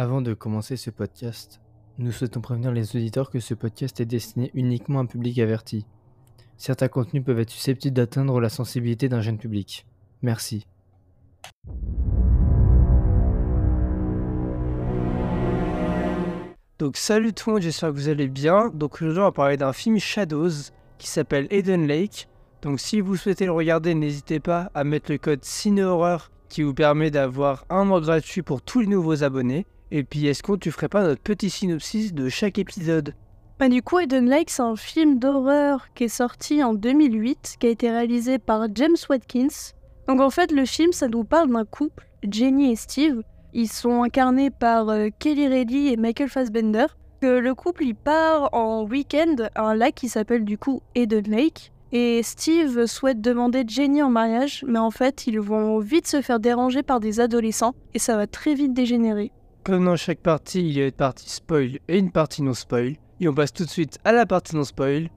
Avant 0.00 0.22
de 0.22 0.32
commencer 0.32 0.76
ce 0.76 0.90
podcast, 0.90 1.60
nous 1.98 2.12
souhaitons 2.12 2.40
prévenir 2.40 2.70
les 2.70 2.94
auditeurs 2.94 3.30
que 3.30 3.40
ce 3.40 3.52
podcast 3.52 3.98
est 3.98 4.06
destiné 4.06 4.52
uniquement 4.54 5.00
à 5.00 5.02
un 5.02 5.06
public 5.06 5.36
averti. 5.40 5.86
Certains 6.56 6.86
contenus 6.86 7.24
peuvent 7.24 7.40
être 7.40 7.50
susceptibles 7.50 7.96
d'atteindre 7.96 8.40
la 8.40 8.48
sensibilité 8.48 9.08
d'un 9.08 9.22
jeune 9.22 9.38
public. 9.38 9.88
Merci. 10.22 10.68
Donc 16.78 16.96
salut 16.96 17.32
tout 17.32 17.50
le 17.50 17.54
monde, 17.54 17.62
j'espère 17.62 17.88
que 17.88 17.96
vous 17.96 18.08
allez 18.08 18.28
bien. 18.28 18.70
Donc 18.72 19.02
aujourd'hui 19.02 19.18
on 19.18 19.24
va 19.24 19.32
parler 19.32 19.56
d'un 19.56 19.72
film 19.72 19.98
Shadows 19.98 20.70
qui 20.98 21.08
s'appelle 21.08 21.48
Eden 21.50 21.88
Lake. 21.88 22.28
Donc 22.62 22.78
si 22.78 23.00
vous 23.00 23.16
souhaitez 23.16 23.46
le 23.46 23.52
regarder, 23.52 23.96
n'hésitez 23.96 24.38
pas 24.38 24.70
à 24.74 24.84
mettre 24.84 25.10
le 25.10 25.18
code 25.18 25.44
CINEHORREUR 25.44 26.30
qui 26.48 26.62
vous 26.62 26.72
permet 26.72 27.10
d'avoir 27.10 27.66
un 27.68 27.82
mois 27.82 28.00
gratuit 28.00 28.42
pour 28.42 28.62
tous 28.62 28.78
les 28.78 28.86
nouveaux 28.86 29.24
abonnés. 29.24 29.66
Et 29.90 30.04
puis 30.04 30.26
est-ce 30.26 30.42
que 30.42 30.56
tu 30.56 30.70
ferais 30.70 30.88
pas 30.88 31.02
notre 31.02 31.22
petit 31.22 31.50
synopsis 31.50 32.12
de 32.12 32.28
chaque 32.28 32.58
épisode? 32.58 33.14
Bah, 33.58 33.68
du 33.68 33.82
coup, 33.82 33.98
Eden 33.98 34.28
Lake, 34.28 34.50
c'est 34.50 34.62
un 34.62 34.76
film 34.76 35.18
d'horreur 35.18 35.88
qui 35.94 36.04
est 36.04 36.08
sorti 36.08 36.62
en 36.62 36.74
2008, 36.74 37.56
qui 37.58 37.66
a 37.66 37.70
été 37.70 37.90
réalisé 37.90 38.38
par 38.38 38.66
James 38.74 38.96
Watkins. 39.10 39.72
Donc 40.06 40.20
en 40.20 40.30
fait, 40.30 40.52
le 40.52 40.64
film, 40.64 40.92
ça 40.92 41.08
nous 41.08 41.24
parle 41.24 41.50
d'un 41.50 41.64
couple, 41.64 42.06
Jenny 42.22 42.70
et 42.70 42.76
Steve. 42.76 43.22
Ils 43.52 43.68
sont 43.68 44.04
incarnés 44.04 44.50
par 44.50 44.88
euh, 44.90 45.08
Kelly 45.18 45.48
Reilly 45.48 45.92
et 45.92 45.96
Michael 45.96 46.28
Fassbender. 46.28 46.86
Que 47.20 47.26
le 47.26 47.54
couple, 47.54 47.84
il 47.84 47.96
part 47.96 48.50
en 48.52 48.84
week-end 48.84 49.34
à 49.56 49.62
un 49.62 49.74
lac 49.74 49.96
qui 49.96 50.08
s'appelle 50.08 50.44
du 50.44 50.56
coup 50.56 50.80
Eden 50.94 51.28
Lake. 51.28 51.72
Et 51.90 52.22
Steve 52.22 52.86
souhaite 52.86 53.20
demander 53.20 53.64
Jenny 53.66 54.02
en 54.02 54.10
mariage, 54.10 54.64
mais 54.68 54.78
en 54.78 54.90
fait, 54.90 55.26
ils 55.26 55.40
vont 55.40 55.78
vite 55.78 56.06
se 56.06 56.20
faire 56.20 56.38
déranger 56.38 56.82
par 56.82 57.00
des 57.00 57.18
adolescents 57.18 57.74
et 57.94 57.98
ça 57.98 58.16
va 58.16 58.26
très 58.26 58.54
vite 58.54 58.74
dégénérer. 58.74 59.32
Comme 59.68 59.84
dans 59.84 59.96
chaque 59.96 60.20
partie, 60.20 60.60
il 60.60 60.72
y 60.78 60.80
a 60.80 60.86
une 60.86 60.92
partie 60.92 61.28
spoil 61.28 61.78
et 61.88 61.98
une 61.98 62.10
partie 62.10 62.42
non 62.42 62.54
spoil. 62.54 62.96
Et 63.20 63.28
on 63.28 63.34
passe 63.34 63.52
tout 63.52 63.66
de 63.66 63.68
suite 63.68 63.98
à 64.02 64.12
la 64.12 64.24
partie 64.24 64.56
non 64.56 64.64
spoil. 64.64 65.10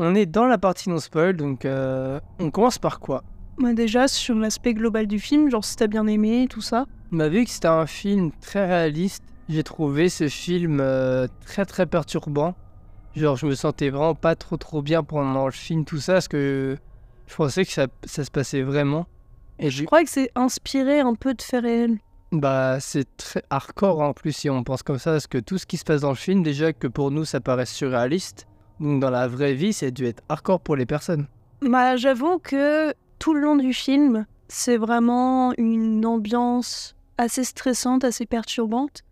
On 0.00 0.16
est 0.16 0.26
dans 0.26 0.46
la 0.46 0.58
partie 0.58 0.90
non 0.90 0.98
spoil, 0.98 1.36
donc 1.36 1.64
euh, 1.64 2.18
on 2.40 2.50
commence 2.50 2.80
par 2.80 2.98
quoi? 2.98 3.22
Bah, 3.58 3.72
déjà, 3.72 4.06
sur 4.08 4.34
l'aspect 4.36 4.74
global 4.74 5.06
du 5.06 5.18
film, 5.18 5.50
genre 5.50 5.64
si 5.64 5.76
t'as 5.76 5.86
bien 5.88 6.06
aimé, 6.06 6.46
tout 6.48 6.60
ça. 6.60 6.86
Bah, 7.10 7.28
vu 7.28 7.44
que 7.44 7.50
c'était 7.50 7.68
un 7.68 7.86
film 7.86 8.30
très 8.40 8.66
réaliste, 8.66 9.22
j'ai 9.48 9.62
trouvé 9.62 10.08
ce 10.08 10.28
film 10.28 10.78
euh, 10.80 11.26
très 11.44 11.64
très 11.64 11.86
perturbant. 11.86 12.54
Genre, 13.16 13.36
je 13.36 13.46
me 13.46 13.54
sentais 13.54 13.88
vraiment 13.90 14.14
pas 14.14 14.36
trop 14.36 14.56
trop 14.56 14.82
bien 14.82 15.02
pendant 15.02 15.46
le 15.46 15.52
film, 15.52 15.84
tout 15.84 15.98
ça, 15.98 16.14
parce 16.14 16.28
que 16.28 16.76
je 17.26 17.34
pensais 17.34 17.64
que 17.64 17.72
ça, 17.72 17.86
ça 18.04 18.24
se 18.24 18.30
passait 18.30 18.62
vraiment. 18.62 19.06
Et 19.58 19.70
Je 19.70 19.84
crois 19.84 20.04
que 20.04 20.10
c'est 20.10 20.30
inspiré 20.36 21.00
un 21.00 21.14
peu 21.14 21.34
de 21.34 21.42
faits 21.42 21.62
réels. 21.64 21.98
bah, 22.30 22.78
c'est 22.78 23.08
très 23.16 23.42
hardcore 23.50 24.00
en 24.00 24.12
plus 24.12 24.32
si 24.32 24.48
on 24.50 24.62
pense 24.62 24.82
comme 24.84 24.98
ça, 24.98 25.12
parce 25.12 25.26
que 25.26 25.38
tout 25.38 25.58
ce 25.58 25.66
qui 25.66 25.78
se 25.78 25.84
passe 25.84 26.02
dans 26.02 26.10
le 26.10 26.14
film, 26.14 26.42
déjà 26.44 26.72
que 26.72 26.86
pour 26.86 27.10
nous 27.10 27.24
ça 27.24 27.40
paraît 27.40 27.66
surréaliste, 27.66 28.46
donc 28.78 29.00
dans 29.00 29.10
la 29.10 29.26
vraie 29.26 29.54
vie, 29.54 29.72
ça 29.72 29.86
a 29.86 29.90
dû 29.90 30.04
être 30.06 30.22
hardcore 30.28 30.60
pour 30.60 30.76
les 30.76 30.86
personnes. 30.86 31.26
Bah, 31.62 31.96
j'avoue 31.96 32.38
que 32.38 32.92
tout 33.18 33.34
le 33.34 33.40
long 33.40 33.56
du 33.56 33.72
film, 33.72 34.26
c'est 34.48 34.76
vraiment 34.76 35.52
une 35.58 36.04
ambiance 36.06 36.94
assez 37.18 37.44
stressante, 37.44 38.04
assez 38.04 38.26
perturbante. 38.26 39.02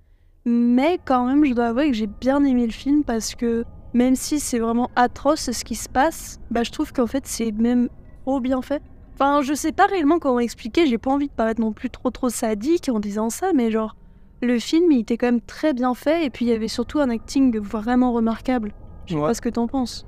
Mais 0.45 0.99
quand 1.05 1.27
même, 1.27 1.45
je 1.45 1.55
dois 1.55 1.67
avouer 1.67 1.89
que 1.91 1.97
j'ai 1.97 2.07
bien 2.07 2.45
aimé 2.45 2.67
le 2.67 2.73
film 2.73 3.03
parce 3.05 3.35
que 3.35 3.65
même 3.95 4.15
si 4.15 4.39
c'est 4.39 4.59
vraiment 4.61 4.91
atroce 4.95 5.51
ce 5.51 5.65
qui 5.65 5.75
se 5.75 5.89
passe, 5.89 6.39
bah, 6.51 6.63
je 6.63 6.71
trouve 6.71 6.93
qu'en 6.93 7.07
fait, 7.07 7.27
c'est 7.27 7.51
même 7.53 7.89
trop 8.25 8.41
bien 8.41 8.63
fait. 8.63 8.83
Enfin, 9.15 9.41
je 9.43 9.55
sais 9.55 9.73
pas 9.73 9.87
réellement 9.87 10.19
comment 10.19 10.39
expliquer, 10.41 10.87
j'ai 10.87 10.99
pas 10.99 11.11
envie 11.11 11.29
de 11.29 11.33
paraître 11.33 11.61
non 11.61 11.73
plus 11.73 11.89
trop 11.91 12.11
trop 12.11 12.29
sadique 12.29 12.89
en 12.91 13.01
disant 13.01 13.31
ça, 13.31 13.53
mais 13.55 13.71
genre, 13.71 13.97
le 14.43 14.59
film, 14.59 14.93
il 14.93 15.01
était 15.01 15.17
quand 15.17 15.27
même 15.29 15.41
très 15.41 15.73
bien 15.73 15.95
fait 15.95 16.27
et 16.27 16.31
puis 16.31 16.45
il 16.45 16.49
y 16.49 16.53
avait 16.53 16.69
surtout 16.69 17.01
un 17.01 17.09
acting 17.09 17.59
vraiment 17.59 18.13
remarquable. 18.13 18.73
Je 19.07 19.15
sais 19.15 19.21
Ouais. 19.21 19.27
pas 19.29 19.35
ce 19.35 19.41
que 19.41 19.49
t'en 19.49 19.67
penses. 19.67 20.07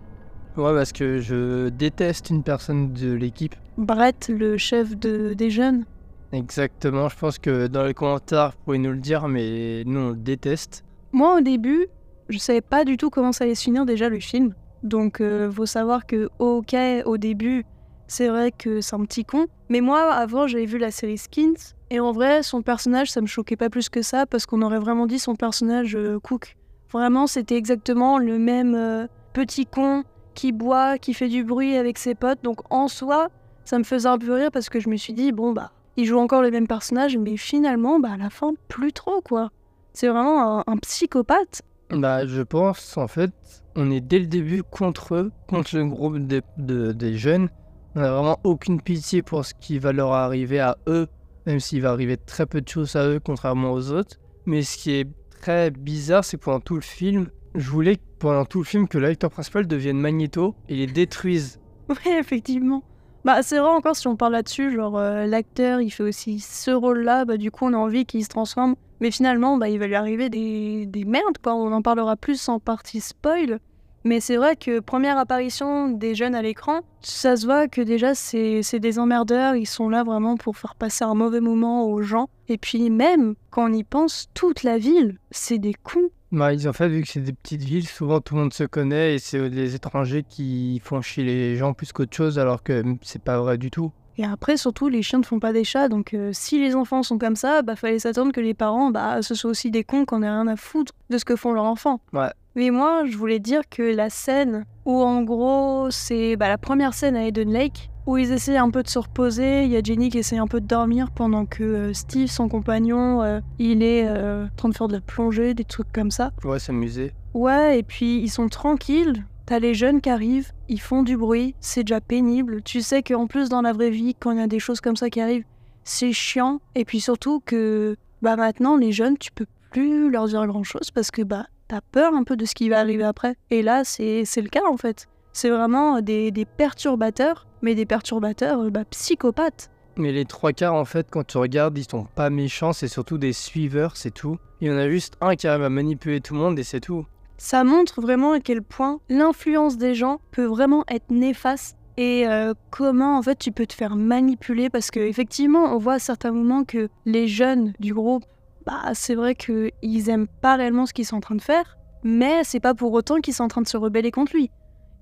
Ouais, 0.56 0.75
parce 0.75 0.92
que 0.92 1.19
je 1.19 1.69
déteste 1.70 2.31
une 2.31 2.42
personne 2.42 2.92
de 2.92 3.12
l'équipe. 3.12 3.54
Brett, 3.78 4.28
le 4.28 4.58
chef 4.58 4.96
de, 4.96 5.34
des 5.34 5.50
jeunes. 5.50 5.84
Exactement, 6.32 7.08
je 7.08 7.16
pense 7.16 7.38
que 7.38 7.68
dans 7.68 7.84
les 7.84 7.94
commentaires, 7.94 8.50
vous 8.50 8.64
pouvez 8.64 8.78
nous 8.78 8.90
le 8.90 8.98
dire, 8.98 9.28
mais 9.28 9.84
nous 9.86 10.00
on 10.00 10.08
le 10.10 10.16
déteste. 10.16 10.84
Moi, 11.12 11.38
au 11.38 11.40
début, 11.40 11.86
je 12.28 12.38
savais 12.38 12.60
pas 12.60 12.84
du 12.84 12.96
tout 12.96 13.08
comment 13.08 13.32
ça 13.32 13.44
allait 13.44 13.54
se 13.54 13.62
finir 13.62 13.86
déjà 13.86 14.08
le 14.08 14.20
film. 14.20 14.52
Donc, 14.82 15.20
euh, 15.20 15.50
faut 15.50 15.64
savoir 15.64 16.06
que, 16.06 16.28
ok, 16.38 16.76
au 17.06 17.16
début, 17.16 17.64
c'est 18.08 18.28
vrai 18.28 18.50
que 18.50 18.80
c'est 18.80 18.96
un 18.96 19.04
petit 19.04 19.24
con. 19.24 19.46
Mais 19.68 19.80
moi, 19.80 20.12
avant, 20.12 20.46
j'avais 20.46 20.66
vu 20.66 20.78
la 20.78 20.90
série 20.90 21.16
Skins. 21.16 21.74
Et 21.90 22.00
en 22.00 22.12
vrai, 22.12 22.42
son 22.42 22.62
personnage, 22.62 23.10
ça 23.10 23.20
me 23.20 23.26
choquait 23.26 23.56
pas 23.56 23.70
plus 23.70 23.88
que 23.88 24.02
ça 24.02 24.26
parce 24.26 24.44
qu'on 24.44 24.60
aurait 24.62 24.78
vraiment 24.78 25.06
dit 25.06 25.18
son 25.18 25.36
personnage 25.36 25.96
euh, 25.96 26.18
Cook. 26.18 26.56
Vraiment, 26.92 27.26
c'était 27.26 27.56
exactement 27.56 28.18
le 28.18 28.38
même 28.38 28.74
euh, 28.74 29.06
petit 29.32 29.66
con 29.66 30.04
qui 30.34 30.52
boit, 30.52 30.98
qui 30.98 31.14
fait 31.14 31.28
du 31.28 31.44
bruit 31.44 31.76
avec 31.76 31.98
ses 31.98 32.14
potes. 32.14 32.42
Donc, 32.42 32.60
en 32.70 32.88
soi, 32.88 33.28
ça 33.68 33.78
me 33.78 33.84
faisait 33.84 34.08
un 34.08 34.16
peu 34.18 34.32
rire 34.32 34.50
parce 34.50 34.70
que 34.70 34.80
je 34.80 34.88
me 34.88 34.96
suis 34.96 35.12
dit, 35.12 35.30
bon, 35.30 35.52
bah, 35.52 35.72
il 35.98 36.06
joue 36.06 36.18
encore 36.18 36.40
le 36.40 36.50
même 36.50 36.66
personnage, 36.66 37.18
mais 37.18 37.36
finalement, 37.36 38.00
bah, 38.00 38.12
à 38.12 38.16
la 38.16 38.30
fin, 38.30 38.54
plus 38.68 38.94
trop, 38.94 39.20
quoi. 39.20 39.50
C'est 39.92 40.08
vraiment 40.08 40.60
un, 40.60 40.64
un 40.66 40.76
psychopathe. 40.78 41.60
Bah, 41.90 42.26
je 42.26 42.40
pense 42.42 42.96
en 42.96 43.08
fait, 43.08 43.30
on 43.76 43.90
est 43.90 44.00
dès 44.00 44.18
le 44.20 44.26
début 44.26 44.62
contre 44.62 45.14
eux, 45.16 45.32
contre 45.48 45.76
le 45.76 45.84
groupe 45.86 46.18
de- 46.18 46.42
de- 46.56 46.92
des 46.92 47.16
jeunes. 47.18 47.48
On 47.94 48.00
n'a 48.00 48.10
vraiment 48.12 48.38
aucune 48.44 48.80
pitié 48.80 49.20
pour 49.22 49.44
ce 49.44 49.52
qui 49.54 49.78
va 49.78 49.92
leur 49.92 50.12
arriver 50.12 50.60
à 50.60 50.78
eux, 50.86 51.06
même 51.46 51.60
s'il 51.60 51.82
va 51.82 51.90
arriver 51.90 52.16
très 52.16 52.46
peu 52.46 52.60
de 52.62 52.68
choses 52.68 52.96
à 52.96 53.06
eux, 53.06 53.20
contrairement 53.22 53.72
aux 53.72 53.90
autres. 53.92 54.16
Mais 54.46 54.62
ce 54.62 54.78
qui 54.78 54.92
est 54.92 55.08
très 55.42 55.70
bizarre, 55.70 56.24
c'est 56.24 56.38
que 56.38 56.44
pendant 56.44 56.60
tout 56.60 56.74
le 56.76 56.80
film, 56.80 57.28
je 57.54 57.70
voulais 57.70 57.98
pendant 58.18 58.44
tout 58.46 58.58
le 58.60 58.64
film 58.64 58.88
que 58.88 58.98
l'acteur 58.98 59.30
principal 59.30 59.66
devienne 59.66 59.98
Magneto 59.98 60.54
et 60.70 60.74
les 60.76 60.86
détruise. 60.86 61.58
Oui, 61.90 62.12
effectivement. 62.18 62.82
Bah, 63.24 63.42
c'est 63.42 63.58
vrai 63.58 63.68
encore 63.68 63.96
si 63.96 64.06
on 64.06 64.16
parle 64.16 64.32
là-dessus, 64.32 64.72
genre 64.72 64.96
euh, 64.96 65.26
l'acteur 65.26 65.80
il 65.80 65.90
fait 65.90 66.04
aussi 66.04 66.40
ce 66.40 66.70
rôle-là, 66.70 67.24
bah 67.24 67.36
du 67.36 67.50
coup 67.50 67.66
on 67.66 67.72
a 67.72 67.76
envie 67.76 68.06
qu'il 68.06 68.22
se 68.22 68.28
transforme. 68.28 68.74
Mais 69.00 69.10
finalement, 69.10 69.56
bah 69.56 69.68
il 69.68 69.78
va 69.78 69.86
lui 69.86 69.94
arriver 69.94 70.28
des, 70.28 70.86
des 70.86 71.04
merdes 71.04 71.38
quoi, 71.42 71.54
on 71.54 71.72
en 71.72 71.82
parlera 71.82 72.16
plus 72.16 72.48
en 72.48 72.58
partie 72.58 73.00
spoil. 73.00 73.58
Mais 74.04 74.20
c'est 74.20 74.36
vrai 74.36 74.56
que 74.56 74.78
première 74.80 75.18
apparition 75.18 75.88
des 75.88 76.14
jeunes 76.14 76.34
à 76.34 76.42
l'écran, 76.42 76.80
ça 77.00 77.36
se 77.36 77.44
voit 77.44 77.68
que 77.68 77.80
déjà 77.80 78.14
c'est 78.14 78.62
des 78.78 78.98
emmerdeurs, 78.98 79.56
ils 79.56 79.66
sont 79.66 79.88
là 79.88 80.04
vraiment 80.04 80.36
pour 80.36 80.56
faire 80.56 80.76
passer 80.76 81.04
un 81.04 81.14
mauvais 81.14 81.40
moment 81.40 81.84
aux 81.86 82.00
gens. 82.02 82.28
Et 82.48 82.58
puis 82.58 82.88
même, 82.90 83.34
quand 83.50 83.68
on 83.68 83.72
y 83.72 83.84
pense, 83.84 84.28
toute 84.34 84.62
la 84.62 84.78
ville, 84.78 85.18
c'est 85.30 85.58
des 85.58 85.74
cons. 85.74 86.08
Bah, 86.30 86.52
ils, 86.52 86.68
en 86.68 86.72
fait, 86.72 86.88
vu 86.88 87.02
que 87.02 87.08
c'est 87.08 87.20
des 87.20 87.32
petites 87.32 87.62
villes, 87.62 87.86
souvent 87.86 88.20
tout 88.20 88.34
le 88.34 88.42
monde 88.42 88.52
se 88.52 88.64
connaît 88.64 89.14
et 89.14 89.18
c'est 89.18 89.48
les 89.48 89.74
étrangers 89.74 90.24
qui 90.28 90.80
font 90.84 91.00
chier 91.00 91.24
les 91.24 91.56
gens 91.56 91.72
plus 91.72 91.92
qu'autre 91.92 92.14
chose, 92.14 92.38
alors 92.38 92.62
que 92.62 92.82
c'est 93.02 93.22
pas 93.22 93.38
vrai 93.38 93.56
du 93.56 93.70
tout. 93.70 93.92
Et 94.18 94.24
après, 94.24 94.56
surtout, 94.56 94.88
les 94.88 95.00
chiens 95.00 95.20
ne 95.20 95.24
font 95.24 95.38
pas 95.38 95.52
des 95.52 95.62
chats, 95.62 95.88
donc 95.88 96.12
euh, 96.12 96.30
si 96.32 96.60
les 96.60 96.74
enfants 96.74 97.04
sont 97.04 97.18
comme 97.18 97.36
ça, 97.36 97.62
bah 97.62 97.76
fallait 97.76 98.00
s'attendre 98.00 98.32
que 98.32 98.40
les 98.40 98.52
parents, 98.52 98.90
bah 98.90 99.22
ce 99.22 99.36
soient 99.36 99.52
aussi 99.52 99.70
des 99.70 99.84
cons 99.84 100.04
qu'on 100.04 100.24
ait 100.24 100.28
rien 100.28 100.48
à 100.48 100.56
foutre 100.56 100.92
de 101.08 101.18
ce 101.18 101.24
que 101.24 101.36
font 101.36 101.52
leurs 101.52 101.64
enfants. 101.64 102.00
Ouais. 102.12 102.30
Mais 102.56 102.70
moi, 102.70 103.04
je 103.06 103.16
voulais 103.16 103.38
dire 103.38 103.62
que 103.70 103.82
la 103.82 104.10
scène 104.10 104.64
où 104.84 105.00
en 105.00 105.22
gros, 105.22 105.88
c'est 105.92 106.34
bah, 106.34 106.48
la 106.48 106.58
première 106.58 106.94
scène 106.94 107.14
à 107.14 107.24
Eden 107.24 107.52
Lake, 107.52 107.90
où 108.08 108.16
ils 108.16 108.32
essaient 108.32 108.56
un 108.56 108.70
peu 108.70 108.82
de 108.82 108.88
se 108.88 108.98
reposer, 108.98 109.64
il 109.64 109.70
y 109.70 109.76
a 109.76 109.82
Jenny 109.82 110.08
qui 110.08 110.16
essaie 110.16 110.38
un 110.38 110.46
peu 110.46 110.62
de 110.62 110.66
dormir 110.66 111.10
pendant 111.10 111.44
que 111.44 111.62
euh, 111.62 111.92
Steve, 111.92 112.28
son 112.28 112.48
compagnon, 112.48 113.22
euh, 113.22 113.41
il 113.58 113.82
est 113.82 114.06
euh, 114.08 114.46
en 114.46 114.56
train 114.56 114.69
de 114.70 114.75
faire 114.75 114.88
de 114.88 114.94
la 114.94 115.02
plongée, 115.02 115.52
des 115.52 115.64
trucs 115.64 115.93
comme 115.93 116.10
ça. 116.10 116.32
Ouais, 116.43 116.58
s'amuser. 116.58 117.12
Ouais, 117.34 117.78
et 117.78 117.82
puis 117.82 118.19
ils 118.20 118.31
sont 118.31 118.49
tranquilles. 118.49 119.26
T'as 119.44 119.58
les 119.58 119.75
jeunes 119.75 120.00
qui 120.00 120.08
arrivent, 120.08 120.52
ils 120.70 120.81
font 120.81 121.02
du 121.02 121.19
bruit, 121.19 121.55
c'est 121.60 121.84
déjà 121.84 122.00
pénible. 122.00 122.62
Tu 122.62 122.81
sais 122.81 123.02
qu'en 123.02 123.26
plus 123.26 123.50
dans 123.50 123.60
la 123.60 123.75
vraie 123.75 123.90
vie, 123.90 124.14
quand 124.19 124.31
il 124.31 124.38
y 124.38 124.43
a 124.43 124.46
des 124.46 124.58
choses 124.58 124.81
comme 124.81 124.96
ça 124.96 125.10
qui 125.10 125.20
arrivent, 125.20 125.44
c'est 125.84 126.14
chiant. 126.14 126.62
Et 126.75 126.87
puis 126.87 127.00
surtout 127.00 127.43
que 127.44 127.94
bah 128.22 128.37
maintenant 128.37 128.78
les 128.78 128.90
jeunes, 128.90 129.19
tu 129.19 129.32
peux 129.32 129.46
plus 129.70 130.10
leur 130.10 130.28
dire 130.28 130.46
grand 130.46 130.64
chose 130.64 130.90
parce 130.90 131.10
que 131.10 131.20
bah 131.20 131.44
t'as 131.69 131.82
peur 131.82 132.14
un 132.14 132.25
peu 132.25 132.38
de 132.38 132.46
ce 132.46 132.55
qui 132.55 132.70
va 132.70 132.78
arriver 132.81 133.05
après. 133.05 133.37
Et 133.50 133.60
là, 133.60 133.84
c'est 133.84 134.25
c'est 134.25 134.40
le 134.40 134.49
cas 134.49 134.66
en 134.66 134.78
fait. 134.78 135.08
C'est 135.34 135.50
vraiment 135.50 136.00
des, 136.00 136.31
des 136.31 136.44
perturbateurs, 136.44 137.46
mais 137.62 137.75
des 137.75 137.87
perturbateurs 137.87 138.60
euh, 138.60 138.70
bah, 138.70 138.84
psychopathes. 138.90 139.70
Mais 139.96 140.12
les 140.12 140.25
trois 140.25 140.52
quarts, 140.52 140.75
en 140.75 140.84
fait, 140.84 141.08
quand 141.10 141.26
tu 141.26 141.38
regardes, 141.38 141.76
ils 141.76 141.88
sont 141.88 142.06
pas 142.14 142.31
méchants, 142.31 142.72
c'est 142.72 142.88
surtout 142.88 143.19
des 143.19 143.32
suiveurs, 143.32 143.96
c'est 143.96 144.12
tout. 144.12 144.38
Il 144.60 144.69
y 144.69 144.70
en 144.70 144.76
a 144.76 144.88
juste 144.88 145.16
un 145.20 145.34
qui 145.34 145.49
arrive 145.49 145.64
à 145.64 145.69
manipuler 145.69 146.20
tout 146.20 146.34
le 146.34 146.40
monde 146.40 146.58
et 146.58 146.62
c'est 146.62 146.81
tout. 146.81 147.05
Ça 147.37 147.64
montre 147.64 148.00
vraiment 148.00 148.32
à 148.32 148.40
quel 148.40 148.62
point 148.62 149.00
l'influence 149.08 149.76
des 149.76 149.94
gens 149.94 150.20
peut 150.31 150.44
vraiment 150.44 150.84
être 150.88 151.10
néfaste 151.10 151.76
et 151.96 152.28
euh, 152.28 152.55
comment 152.70 153.19
en 153.19 153.22
fait 153.22 153.38
tu 153.38 153.50
peux 153.50 153.66
te 153.66 153.75
faire 153.75 153.96
manipuler 153.96 154.70
parce 154.70 154.90
que 154.90 155.00
effectivement 155.00 155.75
on 155.75 155.78
voit 155.78 155.94
à 155.94 155.99
certains 155.99 156.31
moments 156.31 156.62
que 156.62 156.88
les 157.06 157.26
jeunes 157.26 157.72
du 157.81 157.93
groupe 157.93 158.25
bah 158.64 158.94
c'est 158.94 159.16
vrai 159.16 159.34
que 159.34 159.72
ils 159.82 160.08
aiment 160.08 160.28
pas 160.28 160.55
réellement 160.55 160.87
ce 160.87 160.93
qu'ils 160.93 161.06
sont 161.06 161.16
en 161.16 161.20
train 161.20 161.34
de 161.34 161.43
faire 161.43 161.76
mais 162.05 162.44
c'est 162.44 162.60
pas 162.60 162.75
pour 162.75 162.93
autant 162.93 163.20
qu'ils 163.20 163.34
sont 163.34 163.43
en 163.43 163.49
train 163.49 163.62
de 163.62 163.69
se 163.69 163.76
rebeller 163.76 164.12
contre 164.12 164.32
lui 164.37 164.49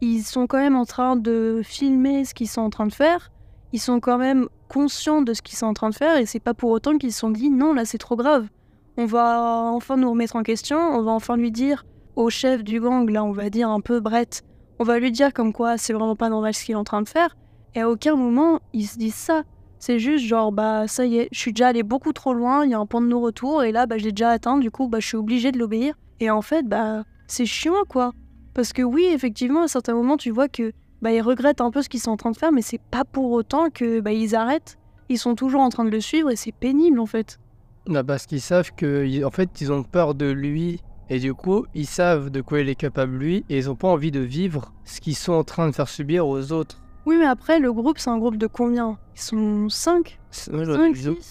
ils 0.00 0.22
sont 0.22 0.46
quand 0.46 0.58
même 0.58 0.76
en 0.76 0.84
train 0.84 1.16
de 1.16 1.60
filmer 1.64 2.24
ce 2.24 2.34
qu'ils 2.34 2.48
sont 2.48 2.62
en 2.62 2.70
train 2.70 2.86
de 2.86 2.92
faire 2.92 3.30
ils 3.72 3.80
sont 3.80 4.00
quand 4.00 4.18
même 4.18 4.48
conscients 4.68 5.22
de 5.22 5.34
ce 5.34 5.42
qu'ils 5.42 5.58
sont 5.58 5.66
en 5.66 5.74
train 5.74 5.90
de 5.90 5.94
faire 5.94 6.16
et 6.16 6.26
c'est 6.26 6.40
pas 6.40 6.54
pour 6.54 6.70
autant 6.70 6.98
qu'ils 6.98 7.12
se 7.12 7.20
sont 7.20 7.30
dit 7.30 7.50
non 7.50 7.72
là 7.72 7.84
c'est 7.84 7.98
trop 7.98 8.16
grave 8.16 8.48
on 8.96 9.06
va 9.06 9.70
enfin 9.72 9.96
nous 9.96 10.10
remettre 10.10 10.36
en 10.36 10.42
question 10.42 10.78
on 10.78 11.02
va 11.02 11.12
enfin 11.12 11.36
lui 11.36 11.50
dire 11.50 11.84
au 12.14 12.30
chef 12.30 12.64
du 12.64 12.80
gang 12.80 13.08
là 13.08 13.24
on 13.24 13.32
va 13.32 13.50
dire 13.50 13.70
un 13.70 13.80
peu 13.80 14.00
Brett 14.00 14.42
on 14.78 14.84
va 14.84 14.98
lui 14.98 15.10
dire 15.10 15.32
comme 15.32 15.52
quoi 15.52 15.78
c'est 15.78 15.92
vraiment 15.92 16.16
pas 16.16 16.28
normal 16.28 16.54
ce 16.54 16.64
qu'il 16.64 16.72
est 16.72 16.78
en 16.78 16.84
train 16.84 17.02
de 17.02 17.08
faire, 17.08 17.36
et 17.74 17.80
à 17.80 17.88
aucun 17.88 18.16
moment 18.16 18.60
ils 18.72 18.86
se 18.86 18.98
disent 18.98 19.14
ça. 19.14 19.42
C'est 19.78 19.98
juste 19.98 20.24
genre 20.24 20.52
bah 20.52 20.88
ça 20.88 21.04
y 21.04 21.18
est, 21.18 21.28
je 21.32 21.38
suis 21.38 21.52
déjà 21.52 21.68
allé 21.68 21.82
beaucoup 21.82 22.12
trop 22.12 22.32
loin, 22.32 22.64
il 22.64 22.70
y 22.70 22.74
a 22.74 22.78
un 22.78 22.86
point 22.86 23.00
de 23.00 23.06
non-retour, 23.06 23.62
et 23.62 23.72
là 23.72 23.86
bah 23.86 23.98
je 23.98 24.04
l'ai 24.04 24.12
déjà 24.12 24.30
atteint, 24.30 24.58
du 24.58 24.70
coup 24.70 24.88
bah 24.88 25.00
je 25.00 25.06
suis 25.06 25.16
obligé 25.16 25.52
de 25.52 25.58
l'obéir. 25.58 25.94
Et 26.20 26.30
en 26.30 26.42
fait 26.42 26.66
bah 26.66 27.04
c'est 27.26 27.46
chiant 27.46 27.84
quoi. 27.88 28.12
Parce 28.56 28.72
que 28.72 28.80
oui, 28.80 29.04
effectivement, 29.12 29.64
à 29.64 29.68
certains 29.68 29.92
moments 29.92 30.16
tu 30.16 30.30
vois 30.30 30.48
que 30.48 30.72
bah 31.02 31.12
ils 31.12 31.20
regrettent 31.20 31.60
un 31.60 31.70
peu 31.70 31.82
ce 31.82 31.90
qu'ils 31.90 32.00
sont 32.00 32.12
en 32.12 32.16
train 32.16 32.30
de 32.30 32.38
faire, 32.38 32.52
mais 32.52 32.62
c'est 32.62 32.80
pas 32.80 33.04
pour 33.04 33.30
autant 33.32 33.68
que 33.68 34.00
bah 34.00 34.12
ils 34.12 34.34
arrêtent. 34.34 34.78
Ils 35.10 35.18
sont 35.18 35.34
toujours 35.34 35.60
en 35.60 35.68
train 35.68 35.84
de 35.84 35.90
le 35.90 36.00
suivre 36.00 36.30
et 36.30 36.36
c'est 36.36 36.52
pénible 36.52 36.98
en 36.98 37.04
fait. 37.04 37.38
Bah, 37.86 38.02
parce 38.02 38.24
qu'ils 38.24 38.40
savent 38.40 38.72
que 38.74 39.22
en 39.22 39.30
fait 39.30 39.60
ils 39.60 39.70
ont 39.72 39.82
peur 39.82 40.14
de 40.14 40.30
lui 40.30 40.80
et 41.10 41.18
du 41.18 41.34
coup, 41.34 41.66
ils 41.74 41.86
savent 41.86 42.30
de 42.30 42.40
quoi 42.40 42.60
il 42.60 42.70
est 42.70 42.76
capable 42.76 43.18
lui 43.18 43.44
et 43.50 43.58
ils 43.58 43.66
n'ont 43.66 43.76
pas 43.76 43.88
envie 43.88 44.10
de 44.10 44.20
vivre 44.20 44.72
ce 44.86 45.02
qu'ils 45.02 45.16
sont 45.16 45.34
en 45.34 45.44
train 45.44 45.68
de 45.68 45.74
faire 45.74 45.90
subir 45.90 46.26
aux 46.26 46.50
autres. 46.50 46.82
Oui, 47.04 47.16
mais 47.18 47.26
après, 47.26 47.60
le 47.60 47.72
groupe, 47.74 47.98
c'est 47.98 48.10
un 48.10 48.18
groupe 48.18 48.38
de 48.38 48.46
combien? 48.46 48.98
Ils 49.14 49.20
sont 49.20 49.68
5 49.68 50.18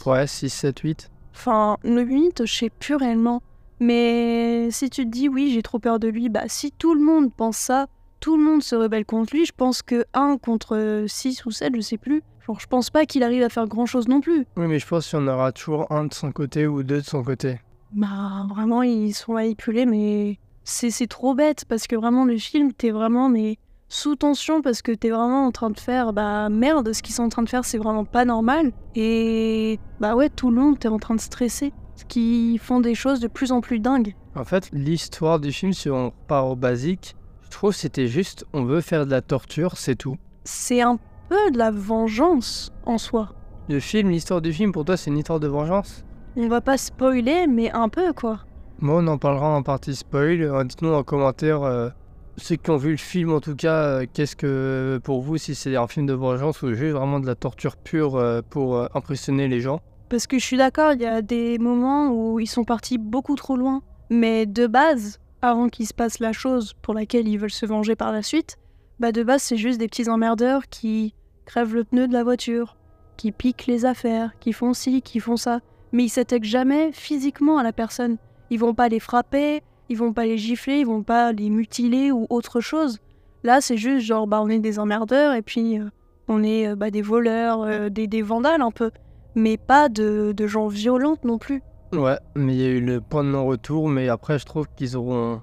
Ouais, 0.05 0.27
6, 0.27 0.49
7, 0.49 0.79
8. 0.79 1.11
Enfin, 1.33 1.77
le 1.83 2.01
8, 2.03 2.45
je 2.45 2.53
sais 2.53 2.69
plus 2.69 2.95
réellement. 2.95 3.41
Mais 3.79 4.69
si 4.71 4.89
tu 4.89 5.05
te 5.05 5.09
dis, 5.09 5.29
oui, 5.29 5.51
j'ai 5.53 5.61
trop 5.61 5.79
peur 5.79 5.99
de 5.99 6.07
lui, 6.07 6.29
bah 6.29 6.43
si 6.47 6.71
tout 6.71 6.93
le 6.93 7.01
monde 7.01 7.33
pense 7.33 7.57
ça, 7.57 7.87
tout 8.19 8.37
le 8.37 8.43
monde 8.43 8.63
se 8.63 8.75
rebelle 8.75 9.05
contre 9.05 9.35
lui, 9.35 9.45
je 9.45 9.51
pense 9.55 9.81
que 9.81 10.05
1 10.13 10.37
contre 10.37 11.05
6 11.07 11.45
ou 11.45 11.51
7, 11.51 11.75
je 11.75 11.81
sais 11.81 11.97
plus. 11.97 12.23
Genre, 12.45 12.59
je 12.59 12.67
pense 12.67 12.89
pas 12.89 13.05
qu'il 13.05 13.23
arrive 13.23 13.43
à 13.43 13.49
faire 13.49 13.67
grand 13.67 13.85
chose 13.85 14.07
non 14.07 14.21
plus. 14.21 14.45
Oui, 14.57 14.67
mais 14.67 14.79
je 14.79 14.87
pense 14.87 15.09
qu'il 15.09 15.19
y 15.19 15.21
en 15.21 15.27
aura 15.27 15.51
toujours 15.51 15.91
un 15.91 16.05
de 16.05 16.13
son 16.13 16.31
côté 16.31 16.67
ou 16.67 16.83
deux 16.83 17.01
de 17.01 17.05
son 17.05 17.23
côté. 17.23 17.59
Bah, 17.91 18.45
vraiment, 18.49 18.83
ils 18.83 19.13
sont 19.13 19.33
manipulés, 19.33 19.85
mais 19.85 20.39
c'est 20.63 21.07
trop 21.07 21.33
bête 21.33 21.65
parce 21.65 21.87
que 21.87 21.95
vraiment, 21.95 22.25
le 22.25 22.37
film, 22.37 22.71
t'es 22.73 22.91
vraiment 22.91 23.29
mais 23.29 23.57
sous 23.87 24.15
tension 24.15 24.61
parce 24.61 24.81
que 24.81 24.91
t'es 24.91 25.09
vraiment 25.09 25.45
en 25.45 25.51
train 25.51 25.69
de 25.69 25.79
faire 25.79 26.11
bah 26.11 26.49
merde, 26.49 26.91
ce 26.91 27.03
qu'ils 27.03 27.13
sont 27.13 27.23
en 27.23 27.29
train 27.29 27.43
de 27.43 27.49
faire, 27.49 27.65
c'est 27.65 27.77
vraiment 27.77 28.05
pas 28.05 28.25
normal. 28.25 28.71
Et 28.95 29.79
bah 29.99 30.15
ouais, 30.15 30.29
tout 30.29 30.49
le 30.49 30.57
long, 30.57 30.73
t'es 30.73 30.87
en 30.87 30.97
train 30.97 31.15
de 31.15 31.21
stresser. 31.21 31.71
Qui 32.07 32.57
font 32.57 32.81
des 32.81 32.95
choses 32.95 33.19
de 33.19 33.27
plus 33.27 33.51
en 33.51 33.61
plus 33.61 33.79
dingues. 33.79 34.15
En 34.35 34.43
fait, 34.43 34.69
l'histoire 34.73 35.39
du 35.39 35.51
film, 35.51 35.73
si 35.73 35.89
on 35.89 36.11
part 36.27 36.47
au 36.47 36.55
basique, 36.55 37.15
je 37.43 37.49
trouve 37.49 37.73
c'était 37.73 38.07
juste 38.07 38.45
on 38.53 38.63
veut 38.63 38.81
faire 38.81 39.05
de 39.05 39.11
la 39.11 39.21
torture, 39.21 39.77
c'est 39.77 39.95
tout. 39.95 40.17
C'est 40.43 40.81
un 40.81 40.99
peu 41.29 41.51
de 41.51 41.57
la 41.57 41.71
vengeance 41.71 42.71
en 42.85 42.97
soi. 42.97 43.33
Le 43.69 43.79
film, 43.79 44.09
l'histoire 44.09 44.41
du 44.41 44.53
film, 44.53 44.71
pour 44.71 44.85
toi, 44.85 44.97
c'est 44.97 45.09
une 45.09 45.17
histoire 45.17 45.39
de 45.39 45.47
vengeance? 45.47 46.03
On 46.35 46.47
va 46.47 46.61
pas 46.61 46.77
spoiler, 46.77 47.47
mais 47.47 47.71
un 47.71 47.89
peu 47.89 48.13
quoi. 48.13 48.41
Moi, 48.79 48.97
on 49.01 49.07
en 49.07 49.17
parlera 49.17 49.47
en 49.47 49.63
partie 49.63 49.95
spoil. 49.95 50.41
Euh, 50.41 50.63
dites-nous 50.65 50.93
en 50.93 51.03
commentaire, 51.03 51.63
euh, 51.63 51.89
ceux 52.37 52.57
qui 52.57 52.69
ont 52.69 52.77
vu 52.77 52.91
le 52.91 52.97
film 52.97 53.31
en 53.31 53.39
tout 53.39 53.55
cas, 53.55 53.83
euh, 53.83 54.05
qu'est-ce 54.13 54.35
que 54.35 54.99
pour 55.03 55.21
vous, 55.21 55.37
si 55.37 55.55
c'est 55.55 55.75
un 55.77 55.87
film 55.87 56.05
de 56.05 56.13
vengeance 56.13 56.61
ou 56.61 56.73
juste 56.73 56.93
vraiment 56.93 57.21
de 57.21 57.25
la 57.25 57.35
torture 57.35 57.77
pure 57.77 58.21
pour 58.49 58.77
impressionner 58.95 59.47
les 59.47 59.61
gens 59.61 59.79
Parce 60.15 60.27
que 60.27 60.39
je 60.39 60.45
suis 60.45 60.55
d'accord, 60.55 60.93
il 60.93 61.01
y 61.01 61.05
a 61.05 61.21
des 61.21 61.57
moments 61.57 62.07
où 62.07 62.39
ils 62.39 62.47
sont 62.47 62.63
partis 62.63 62.97
beaucoup 62.97 63.35
trop 63.35 63.57
loin. 63.57 63.81
Mais 64.09 64.45
de 64.45 64.65
base, 64.65 65.19
avant 65.41 65.67
qu'il 65.67 65.85
se 65.85 65.93
passe 65.93 66.19
la 66.19 66.31
chose 66.31 66.71
pour 66.81 66.93
laquelle 66.93 67.27
ils 67.27 67.37
veulent 67.37 67.51
se 67.51 67.65
venger 67.65 67.97
par 67.97 68.13
la 68.13 68.23
suite, 68.23 68.55
bah 69.01 69.11
de 69.11 69.23
base, 69.23 69.41
c'est 69.41 69.57
juste 69.57 69.77
des 69.77 69.89
petits 69.89 70.09
emmerdeurs 70.09 70.69
qui 70.69 71.13
crèvent 71.43 71.75
le 71.75 71.83
pneu 71.83 72.07
de 72.07 72.13
la 72.13 72.23
voiture, 72.23 72.77
qui 73.17 73.33
piquent 73.33 73.67
les 73.67 73.83
affaires, 73.83 74.31
qui 74.39 74.53
font 74.53 74.73
ci, 74.73 75.01
qui 75.01 75.19
font 75.19 75.35
ça 75.35 75.59
mais 75.91 76.05
ils 76.05 76.09
s'attaquent 76.09 76.45
jamais 76.45 76.93
physiquement 76.93 77.57
à 77.57 77.63
la 77.63 77.73
personne. 77.73 78.15
Ils 78.49 78.59
vont 78.59 78.73
pas 78.73 78.87
les 78.87 79.01
frapper, 79.01 79.63
ils 79.89 79.97
vont 79.97 80.13
pas 80.13 80.23
les 80.23 80.37
gifler, 80.37 80.79
ils 80.79 80.85
vont 80.85 81.03
pas 81.03 81.33
les 81.33 81.49
mutiler 81.49 82.13
ou 82.13 82.25
autre 82.29 82.61
chose. 82.61 82.99
Là, 83.43 83.59
c'est 83.59 83.75
juste 83.75 84.05
genre, 84.05 84.27
bah, 84.27 84.41
on 84.41 84.47
est 84.47 84.59
des 84.59 84.79
emmerdeurs 84.79 85.33
et 85.33 85.41
puis 85.41 85.77
euh, 85.77 85.89
on 86.29 86.41
est 86.41 86.67
euh, 86.69 86.75
bah, 86.77 86.89
des 86.89 87.01
voleurs, 87.01 87.63
euh, 87.63 87.89
des, 87.89 88.07
des, 88.07 88.21
vandales 88.21 88.61
un 88.61 88.71
peu. 88.71 88.91
Mais 89.35 89.57
pas 89.57 89.89
de, 89.89 90.33
de 90.35 90.47
gens 90.47 90.67
violents 90.67 91.17
non 91.23 91.37
plus. 91.37 91.61
Ouais, 91.93 92.17
mais 92.35 92.55
il 92.55 92.61
y 92.61 92.65
a 92.65 92.69
eu 92.69 92.81
le 92.81 93.01
point 93.01 93.23
de 93.23 93.29
non-retour, 93.29 93.87
mais 93.87 94.09
après, 94.09 94.39
je 94.39 94.45
trouve 94.45 94.67
qu'ils 94.75 94.97
auront. 94.97 95.41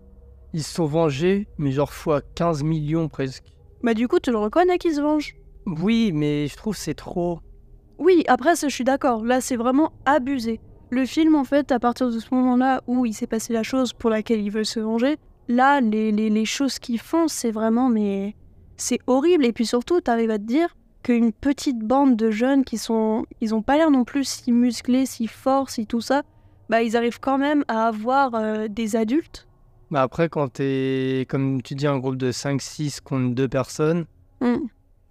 Ils 0.52 0.62
se 0.62 0.74
sont 0.74 0.86
vengés, 0.86 1.46
mais 1.58 1.72
genre 1.72 1.92
fois 1.92 2.20
15 2.34 2.62
millions 2.62 3.08
presque. 3.08 3.44
Bah, 3.82 3.94
du 3.94 4.06
coup, 4.08 4.18
tu 4.20 4.30
le 4.30 4.38
reconnais 4.38 4.78
qu'ils 4.78 4.94
se 4.94 5.00
vengent? 5.00 5.34
Oui, 5.66 6.12
mais 6.12 6.46
je 6.48 6.56
trouve 6.56 6.76
c'est 6.76 6.94
trop. 6.94 7.40
Oui, 7.98 8.24
après 8.26 8.56
ça, 8.56 8.68
je 8.68 8.74
suis 8.74 8.84
d'accord. 8.84 9.24
Là, 9.24 9.40
c'est 9.40 9.56
vraiment 9.56 9.92
abusé. 10.04 10.60
Le 10.90 11.06
film, 11.06 11.34
en 11.34 11.44
fait, 11.44 11.72
à 11.72 11.78
partir 11.78 12.10
de 12.10 12.18
ce 12.18 12.34
moment-là 12.34 12.82
où 12.86 13.06
il 13.06 13.14
s'est 13.14 13.26
passé 13.26 13.52
la 13.52 13.62
chose 13.62 13.92
pour 13.92 14.10
laquelle 14.10 14.40
ils 14.40 14.50
veulent 14.50 14.66
se 14.66 14.80
venger, 14.80 15.16
là, 15.48 15.80
les, 15.80 16.12
les, 16.12 16.44
choses 16.44 16.78
qu'ils 16.78 16.98
font, 16.98 17.28
c'est 17.28 17.50
vraiment, 17.50 17.88
mais 17.88 18.34
c'est 18.76 18.98
horrible. 19.06 19.46
Et 19.46 19.52
puis 19.52 19.66
surtout, 19.66 20.00
t'arrives 20.00 20.30
à 20.30 20.38
te 20.38 20.44
dire 20.44 20.76
qu'une 21.02 21.32
petite 21.32 21.78
bande 21.78 22.16
de 22.16 22.30
jeunes 22.30 22.64
qui 22.64 22.78
sont, 22.78 23.26
ils 23.40 23.54
ont 23.54 23.62
pas 23.62 23.76
l'air 23.76 23.90
non 23.90 24.04
plus 24.04 24.24
si 24.24 24.52
musclés, 24.52 25.06
si 25.06 25.26
forts, 25.26 25.70
si 25.70 25.86
tout 25.86 26.00
ça, 26.00 26.22
bah 26.68 26.82
ils 26.82 26.96
arrivent 26.96 27.20
quand 27.20 27.38
même 27.38 27.64
à 27.68 27.86
avoir 27.86 28.34
euh, 28.34 28.68
des 28.68 28.96
adultes. 28.96 29.46
Bah 29.90 30.02
après, 30.02 30.28
quand 30.28 30.48
t'es, 30.54 31.26
comme 31.28 31.60
tu 31.60 31.74
dis, 31.74 31.86
un 31.86 31.98
groupe 31.98 32.16
de 32.16 32.32
5-6 32.32 33.00
contre 33.02 33.34
deux 33.34 33.48
personnes, 33.48 34.06
mmh 34.40 34.56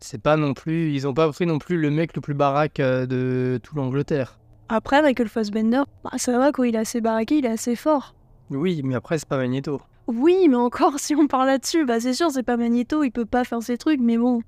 c'est 0.04 0.22
pas 0.22 0.36
non 0.36 0.54
plus. 0.54 0.92
Ils 0.94 1.08
ont 1.08 1.14
pas 1.14 1.32
pris 1.32 1.46
non 1.46 1.60
plus 1.60 1.78
le 1.78 1.92
mec 1.92 2.16
le 2.16 2.22
plus 2.22 2.34
baraque 2.34 2.80
euh, 2.80 3.06
de 3.06 3.60
tout 3.62 3.76
l'Angleterre. 3.76 4.40
Après, 4.68 5.02
Michael 5.02 5.28
Fassbender, 5.28 5.84
bah, 6.04 6.12
c'est 6.18 6.34
vrai 6.34 6.52
qu'il 6.52 6.76
est 6.76 6.80
assez 6.80 7.02
baraqué, 7.02 7.38
il 7.38 7.46
est 7.46 7.50
assez 7.50 7.76
fort. 7.76 8.16
Oui, 8.50 8.82
mais 8.84 8.96
après, 8.96 9.18
c'est 9.20 9.28
pas 9.28 9.38
Magneto. 9.38 9.82
Oui, 10.08 10.48
mais 10.50 10.56
encore, 10.56 10.94
si 11.00 11.16
on 11.16 11.28
parle 11.28 11.48
là-dessus, 11.48 11.86
bah 11.86 12.00
c'est 12.00 12.14
sûr, 12.14 12.32
c'est 12.32 12.44
pas 12.44 12.58
Magneto, 12.58 13.04
il 13.04 13.12
peut 13.12 13.26
pas 13.26 13.44
faire 13.44 13.62
ces 13.62 13.78
trucs, 13.78 14.00
mais 14.00 14.18
bon. 14.18 14.42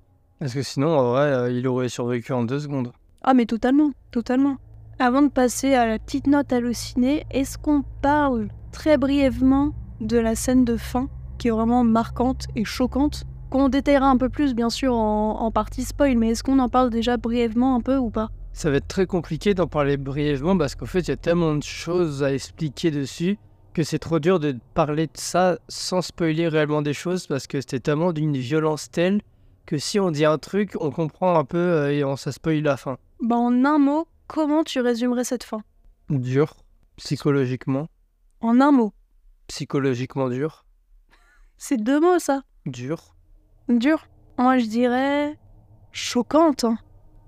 Parce 0.43 0.55
que 0.55 0.61
sinon, 0.61 0.89
en 0.89 1.11
vrai, 1.11 1.31
euh, 1.31 1.51
il 1.53 1.65
aurait 1.69 1.87
survécu 1.87 2.33
en 2.33 2.43
deux 2.43 2.59
secondes. 2.59 2.91
Ah, 3.21 3.33
mais 3.33 3.45
totalement, 3.45 3.91
totalement. 4.11 4.57
Avant 4.99 5.21
de 5.21 5.29
passer 5.29 5.73
à 5.73 5.85
la 5.85 5.99
petite 5.99 6.27
note 6.27 6.51
hallucinée, 6.51 7.23
est-ce 7.31 7.57
qu'on 7.57 7.85
parle 8.01 8.49
très 8.73 8.97
brièvement 8.97 9.73
de 10.01 10.17
la 10.17 10.35
scène 10.35 10.65
de 10.65 10.75
fin, 10.75 11.07
qui 11.37 11.47
est 11.47 11.51
vraiment 11.51 11.85
marquante 11.85 12.47
et 12.57 12.65
choquante 12.65 13.23
qu'on 13.51 13.69
détaillera 13.69 14.09
un 14.09 14.17
peu 14.17 14.27
plus, 14.27 14.53
bien 14.53 14.69
sûr, 14.69 14.93
en, 14.93 15.49
partie 15.49 15.85
spoil, 15.85 16.17
mais 16.17 16.31
est-ce 16.31 16.43
qu'on 16.43 16.59
en 16.59 16.67
parle 16.67 16.89
déjà 16.89 17.15
brièvement 17.15 17.77
un 17.77 17.79
peu 17.79 17.95
ou 17.95 18.09
pas? 18.09 18.29
Ça 18.51 18.69
va 18.69 18.75
être 18.75 18.87
très 18.89 19.05
compliqué 19.05 19.53
d'en 19.53 19.67
parler 19.67 19.95
brièvement 19.95 20.57
parce 20.57 20.75
qu'en 20.75 20.87
fait, 20.87 20.99
il 20.99 21.07
y 21.07 21.11
a 21.11 21.15
tellement 21.15 21.55
de 21.55 21.63
choses 21.63 22.21
à 22.21 22.33
expliquer 22.33 22.91
dessus 22.91 23.37
que 23.73 23.83
c'est 23.83 23.97
trop 23.97 24.19
dur 24.19 24.41
de 24.41 24.57
parler 24.73 25.07
de 25.07 25.13
ça 25.15 25.57
sans 25.69 26.01
spoiler 26.01 26.49
réellement 26.49 26.81
des 26.81 26.93
choses 26.93 27.27
parce 27.27 27.47
que 27.47 27.61
c'était 27.61 27.79
tellement 27.79 28.11
d'une 28.11 28.35
violence 28.35 28.91
telle 28.91 29.21
que 29.65 29.77
si 29.77 29.99
on 29.99 30.11
dit 30.11 30.25
un 30.25 30.37
truc, 30.37 30.75
on 30.79 30.91
comprend 30.91 31.37
un 31.37 31.45
peu 31.45 31.57
euh, 31.57 31.91
et 31.91 32.03
on 32.03 32.15
ça 32.15 32.31
spoil 32.31 32.61
la 32.61 32.77
fin. 32.77 32.97
Bah 33.21 33.35
en 33.37 33.63
un 33.65 33.79
mot, 33.79 34.07
comment 34.27 34.63
tu 34.63 34.79
résumerais 34.81 35.23
cette 35.23 35.43
fin? 35.43 35.61
Dur, 36.09 36.57
psychologiquement. 36.97 37.87
En 38.41 38.59
un 38.59 38.71
mot 38.71 38.93
Psychologiquement 39.47 40.29
dur. 40.29 40.65
C'est 41.57 41.77
deux 41.77 41.99
mots 41.99 42.19
ça 42.19 42.43
Dur. 42.65 43.15
Dur. 43.69 44.07
Moi, 44.37 44.57
je 44.57 44.65
dirais 44.65 45.37
choquante. 45.91 46.63
Hein. 46.63 46.77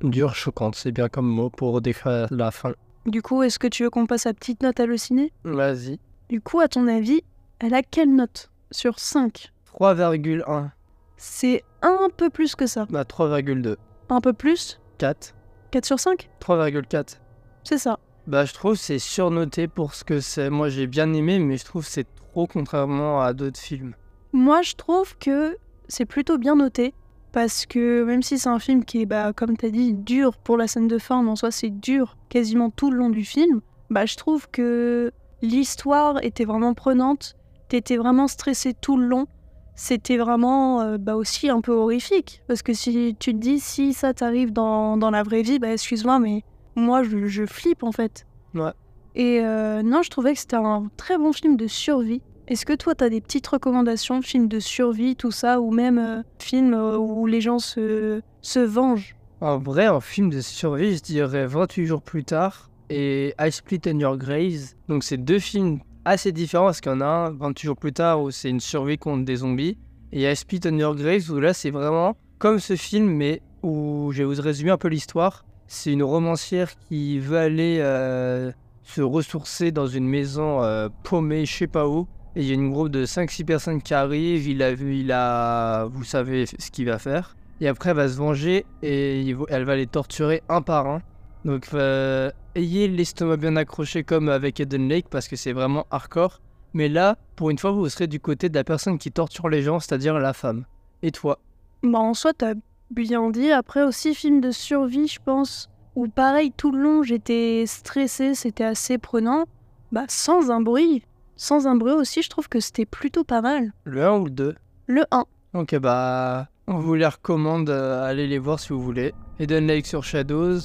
Dur, 0.01 0.35
choquante, 0.35 0.75
c'est 0.75 0.91
bien 0.91 1.07
comme 1.07 1.27
mot 1.27 1.49
pour 1.49 1.81
décrire 1.81 2.27
la 2.31 2.51
fin. 2.51 2.73
Du 3.05 3.21
coup, 3.21 3.43
est-ce 3.43 3.59
que 3.59 3.67
tu 3.67 3.83
veux 3.83 3.89
qu'on 3.89 4.07
passe 4.07 4.25
à 4.25 4.33
petite 4.33 4.63
note 4.63 4.79
hallucinée? 4.79 5.31
Vas-y. 5.43 5.99
Du 6.29 6.41
coup, 6.41 6.59
à 6.59 6.67
ton 6.67 6.87
avis, 6.87 7.21
elle 7.59 7.73
a 7.73 7.83
quelle 7.83 8.13
note 8.13 8.49
sur 8.71 8.99
5 8.99 9.51
3,1. 9.79 10.71
C'est 11.17 11.63
un 11.81 12.09
peu 12.15 12.29
plus 12.29 12.55
que 12.55 12.67
ça. 12.67 12.85
Bah 12.89 13.03
3,2. 13.03 13.75
Un 14.09 14.21
peu 14.21 14.33
plus 14.33 14.79
4. 14.97 15.33
4 15.71 15.85
sur 15.85 15.99
5 15.99 16.29
3,4. 16.41 17.19
C'est 17.63 17.77
ça. 17.77 17.99
Bah 18.27 18.45
je 18.45 18.53
trouve 18.53 18.75
c'est 18.75 18.99
surnoté 18.99 19.67
pour 19.67 19.93
ce 19.93 20.03
que 20.03 20.19
c'est. 20.19 20.49
Moi 20.49 20.69
j'ai 20.69 20.87
bien 20.87 21.13
aimé 21.13 21.39
mais 21.39 21.57
je 21.57 21.65
trouve 21.65 21.85
c'est 21.85 22.07
trop 22.15 22.47
contrairement 22.47 23.21
à 23.21 23.33
d'autres 23.33 23.59
films. 23.59 23.95
Moi 24.33 24.61
je 24.61 24.75
trouve 24.75 25.17
que 25.17 25.57
c'est 25.87 26.05
plutôt 26.05 26.37
bien 26.37 26.55
noté. 26.55 26.93
Parce 27.35 27.65
que 27.65 28.05
même 28.05 28.23
si 28.23 28.39
c'est 28.39 28.47
un 28.47 28.59
film 28.59 28.85
qui 28.85 29.01
est, 29.01 29.05
bah, 29.05 29.33
comme 29.33 29.57
tu 29.57 29.65
as 29.65 29.69
dit, 29.69 29.93
dur 29.93 30.37
pour 30.37 30.55
la 30.55 30.69
scène 30.69 30.87
de 30.87 30.97
fin, 30.97 31.21
mais 31.21 31.31
en 31.31 31.35
soi 31.35 31.51
c'est 31.51 31.69
dur 31.69 32.15
quasiment 32.29 32.69
tout 32.69 32.91
le 32.91 32.97
long 32.97 33.09
du 33.09 33.25
film, 33.25 33.59
bah, 33.89 34.05
je 34.05 34.15
trouve 34.15 34.49
que 34.49 35.11
l'histoire 35.41 36.23
était 36.23 36.45
vraiment 36.45 36.73
prenante, 36.73 37.35
t'étais 37.67 37.97
vraiment 37.97 38.29
stressé 38.29 38.73
tout 38.73 38.95
le 38.95 39.05
long, 39.05 39.27
c'était 39.75 40.17
vraiment 40.17 40.81
euh, 40.81 40.97
bah 40.97 41.15
aussi 41.15 41.49
un 41.49 41.61
peu 41.61 41.73
horrifique. 41.73 42.41
Parce 42.47 42.61
que 42.61 42.73
si 42.73 43.15
tu 43.19 43.33
te 43.33 43.39
dis, 43.39 43.59
si 43.59 43.93
ça 43.93 44.13
t'arrive 44.13 44.51
dans, 44.51 44.97
dans 44.97 45.11
la 45.11 45.23
vraie 45.23 45.41
vie, 45.41 45.59
bah 45.59 45.71
excuse-moi, 45.71 46.19
mais 46.19 46.43
moi, 46.75 47.03
je, 47.03 47.25
je 47.27 47.45
flippe 47.45 47.83
en 47.83 47.91
fait. 47.91 48.25
Ouais. 48.53 48.71
Et 49.15 49.39
euh, 49.41 49.81
non, 49.83 50.01
je 50.01 50.09
trouvais 50.09 50.33
que 50.33 50.39
c'était 50.39 50.55
un 50.55 50.89
très 50.97 51.17
bon 51.17 51.31
film 51.31 51.55
de 51.55 51.67
survie. 51.67 52.21
Est-ce 52.47 52.65
que 52.65 52.73
toi, 52.73 52.93
t'as 52.95 53.09
des 53.09 53.21
petites 53.21 53.47
recommandations, 53.47 54.21
films 54.21 54.47
de 54.47 54.59
survie, 54.59 55.15
tout 55.15 55.31
ça, 55.31 55.59
ou 55.59 55.71
même 55.71 55.97
euh, 55.97 56.21
films 56.39 56.73
où 56.73 57.25
les 57.25 57.41
gens 57.41 57.59
se, 57.59 58.21
se 58.41 58.59
vengent? 58.59 59.15
En 59.41 59.57
vrai, 59.57 59.85
un 59.85 59.99
film 59.99 60.29
de 60.29 60.41
survie, 60.41 60.95
je 60.95 61.01
dirais 61.01 61.47
28 61.47 61.85
jours 61.85 62.01
plus 62.01 62.23
tard 62.23 62.69
et 62.89 63.33
I 63.39 63.51
Split 63.51 63.81
and 63.87 63.99
Your 63.99 64.17
Grace. 64.17 64.75
Donc, 64.87 65.03
c'est 65.03 65.17
deux 65.17 65.39
films 65.39 65.79
assez 66.05 66.31
différents 66.31 66.65
parce 66.65 66.81
qu'il 66.81 66.91
y 66.91 66.95
en 66.95 67.01
a 67.01 67.05
un 67.05 67.31
28 67.31 67.65
jours 67.65 67.77
plus 67.77 67.93
tard 67.93 68.21
où 68.21 68.31
c'est 68.31 68.49
une 68.49 68.59
survie 68.59 68.97
contre 68.97 69.25
des 69.25 69.37
zombies. 69.37 69.77
Et 70.11 70.31
I 70.31 70.35
Split 70.35 70.61
and 70.65 70.77
Your 70.77 70.95
Grace 70.95 71.29
où 71.29 71.39
là, 71.39 71.53
c'est 71.53 71.71
vraiment 71.71 72.15
comme 72.37 72.59
ce 72.59 72.75
film, 72.75 73.07
mais 73.07 73.41
où 73.63 74.11
je 74.13 74.19
vais 74.19 74.23
vous 74.23 74.41
résumer 74.41 74.71
un 74.71 74.77
peu 74.77 74.87
l'histoire. 74.87 75.45
C'est 75.67 75.91
une 75.91 76.03
romancière 76.03 76.71
qui 76.87 77.19
veut 77.19 77.37
aller 77.37 77.79
euh, 77.81 78.51
se 78.83 79.01
ressourcer 79.01 79.71
dans 79.71 79.87
une 79.87 80.07
maison 80.07 80.63
euh, 80.63 80.89
paumée, 81.03 81.45
je 81.45 81.53
sais 81.53 81.67
pas 81.67 81.87
où. 81.87 82.07
Et 82.35 82.41
il 82.41 82.47
y 82.47 82.51
a 82.51 82.53
une 82.53 82.71
groupe 82.71 82.89
de 82.89 83.05
5-6 83.05 83.45
personnes 83.45 83.81
qui 83.81 83.93
arrivent. 83.93 84.47
Il 84.47 84.61
a 84.61 84.73
vu, 84.73 84.97
il 84.97 85.11
a. 85.11 85.85
Vous 85.85 86.03
savez 86.03 86.45
ce 86.45 86.69
qu'il 86.69 86.85
va 86.85 86.99
faire. 86.99 87.35
Et 87.61 87.67
après, 87.67 87.91
elle 87.91 87.95
va 87.95 88.09
se 88.09 88.17
venger 88.17 88.65
et 88.83 89.21
il 89.21 89.37
elle 89.49 89.63
va 89.63 89.75
les 89.75 89.87
torturer 89.87 90.43
un 90.49 90.61
par 90.61 90.87
un. 90.87 91.01
Donc, 91.45 91.69
euh, 91.75 92.31
ayez 92.55 92.87
l'estomac 92.87 93.37
bien 93.37 93.55
accroché 93.55 94.03
comme 94.03 94.29
avec 94.29 94.59
Eden 94.59 94.89
Lake 94.89 95.05
parce 95.09 95.27
que 95.27 95.35
c'est 95.35 95.53
vraiment 95.53 95.85
hardcore. 95.91 96.41
Mais 96.73 96.89
là, 96.89 97.17
pour 97.35 97.51
une 97.51 97.59
fois, 97.59 97.71
vous 97.71 97.87
serez 97.87 98.07
du 98.07 98.19
côté 98.19 98.49
de 98.49 98.55
la 98.55 98.63
personne 98.63 98.97
qui 98.97 99.11
torture 99.11 99.47
les 99.47 99.61
gens, 99.61 99.79
c'est-à-dire 99.79 100.17
la 100.17 100.33
femme. 100.33 100.65
Et 101.03 101.11
toi 101.11 101.39
Bah, 101.83 101.99
en 101.99 102.15
soi, 102.15 102.33
t'as 102.33 102.55
bien 102.89 103.29
dit. 103.29 103.51
Après 103.51 103.83
aussi, 103.83 104.15
film 104.15 104.41
de 104.41 104.49
survie, 104.49 105.07
je 105.07 105.19
pense. 105.23 105.69
Où 105.95 106.07
pareil, 106.07 106.51
tout 106.51 106.71
le 106.71 106.81
long, 106.81 107.03
j'étais 107.03 107.63
stressée, 107.67 108.33
c'était 108.33 108.63
assez 108.65 108.97
prenant. 108.97 109.45
Bah, 109.91 110.05
sans 110.09 110.49
un 110.49 110.61
bruit. 110.61 111.03
Sans 111.35 111.67
un 111.67 111.75
bruit 111.75 111.93
aussi, 111.93 112.23
je 112.23 112.29
trouve 112.29 112.49
que 112.49 112.59
c'était 112.59 112.85
plutôt 112.87 113.23
pas 113.23 113.41
mal. 113.41 113.71
Le 113.83 114.03
1 114.03 114.17
ou 114.17 114.25
le 114.25 114.31
2 114.31 114.55
Le 114.87 115.03
1. 115.11 115.25
Ok, 115.53 115.77
bah, 115.77 116.49
on 116.67 116.79
vous 116.79 116.95
les 116.95 117.05
recommande, 117.05 117.69
euh, 117.69 118.03
allez 118.03 118.25
les 118.25 118.39
voir 118.39 118.59
si 118.59 118.69
vous 118.69 118.81
voulez. 118.81 119.13
Eden 119.39 119.67
Lake 119.67 119.85
sur 119.85 120.03
Shadows. 120.03 120.59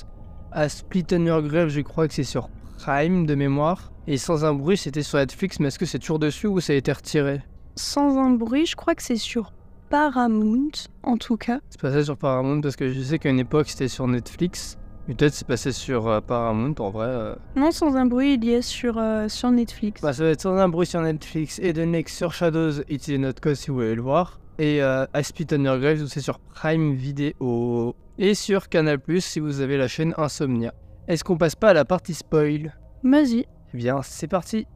À 0.53 0.69
Split 0.69 1.07
and 1.13 1.27
Your 1.27 1.43
Grave, 1.43 1.69
je 1.69 1.81
crois 1.81 2.09
que 2.09 2.15
c'est 2.15 2.25
sur 2.25 2.49
Prime 2.79 3.27
de 3.27 3.35
mémoire. 3.35 3.93
Et 4.07 4.17
Sans 4.19 4.45
un 4.45 4.55
bruit, 4.55 4.77
c'était 4.77 5.03
sur 5.03 5.19
Netflix, 5.19 5.61
mais 5.61 5.69
est-ce 5.69 5.79
que 5.79 5.87
c'est 5.87 5.99
toujours 5.99 6.19
dessus 6.19 6.47
ou 6.49 6.61
ça 6.61 6.73
a 6.73 6.77
été 6.77 6.91
retiré? 6.93 7.41
Sans 7.77 8.19
un 8.19 8.31
bruit, 8.31 8.67
je 8.67 8.75
crois 8.75 8.95
que 8.95 9.03
c'est 9.03 9.17
sur 9.17 9.53
Paramount, 9.91 10.71
en 11.03 11.17
tout 11.17 11.37
cas. 11.37 11.61
C'est 11.71 11.81
passé 11.81 12.05
sur 12.05 12.17
Paramount 12.17 12.61
parce 12.61 12.77
que 12.77 12.93
je 12.93 13.01
sais 13.01 13.19
qu'à 13.19 13.29
une 13.31 13.39
époque 13.41 13.69
c'était 13.69 13.89
sur 13.89 14.07
Netflix. 14.09 14.77
Mais 15.09 15.15
peut-être 15.15 15.35
c'est 15.35 15.47
passé 15.47 15.73
sur 15.73 16.07
euh, 16.09 16.21
Paramount 16.21 16.75
en 16.79 16.91
vrai. 16.91 17.07
euh. 17.09 17.35
Non, 17.57 17.71
sans 17.71 17.97
un 17.97 18.07
bruit, 18.07 18.35
il 18.35 18.45
y 18.45 18.53
est 18.53 18.63
sur, 18.63 18.99
euh, 18.99 19.29
sur 19.29 19.51
Netflix. 19.51 20.01
Bah, 20.01 20.13
ça 20.13 20.25
va 20.25 20.31
être 20.31 20.41
Sans 20.43 20.57
un 20.57 20.69
bruit 20.69 20.87
sur 20.87 21.01
Netflix. 21.01 21.59
Eden 21.61 21.93
Lake 21.93 22.09
sur 22.09 22.33
Shadows, 22.33 22.83
It's 22.89 23.09
Not 23.09 23.35
Cause 23.43 23.59
si 23.59 23.69
vous 23.71 23.77
voulez 23.77 23.95
le 23.95 24.03
voir. 24.03 24.39
Et 24.63 24.83
euh, 24.83 25.07
I 25.15 25.25
Split 25.25 25.47
on 25.53 25.65
Your 25.65 25.79
Grave, 25.79 26.05
c'est 26.07 26.21
sur 26.21 26.39
Prime 26.39 26.93
Video. 26.93 27.97
Et 28.19 28.35
sur 28.35 28.69
Canal 28.69 28.99
Plus 28.99 29.25
si 29.25 29.41
vous 29.41 29.63
avez 29.63 29.79
la 29.79 29.89
chaîne 29.89 30.13
Insomnia. 30.19 30.75
Est-ce 31.09 31.25
qu'on 31.25 31.39
passe 31.39 31.55
pas 31.57 31.71
à 31.71 31.73
la 31.73 31.87
partie 31.87 32.13
spoil? 32.13 32.77
Vas-y. 33.03 33.47
Eh 33.73 33.77
bien, 33.79 34.03
c'est 34.03 34.29
parti. 34.29 34.67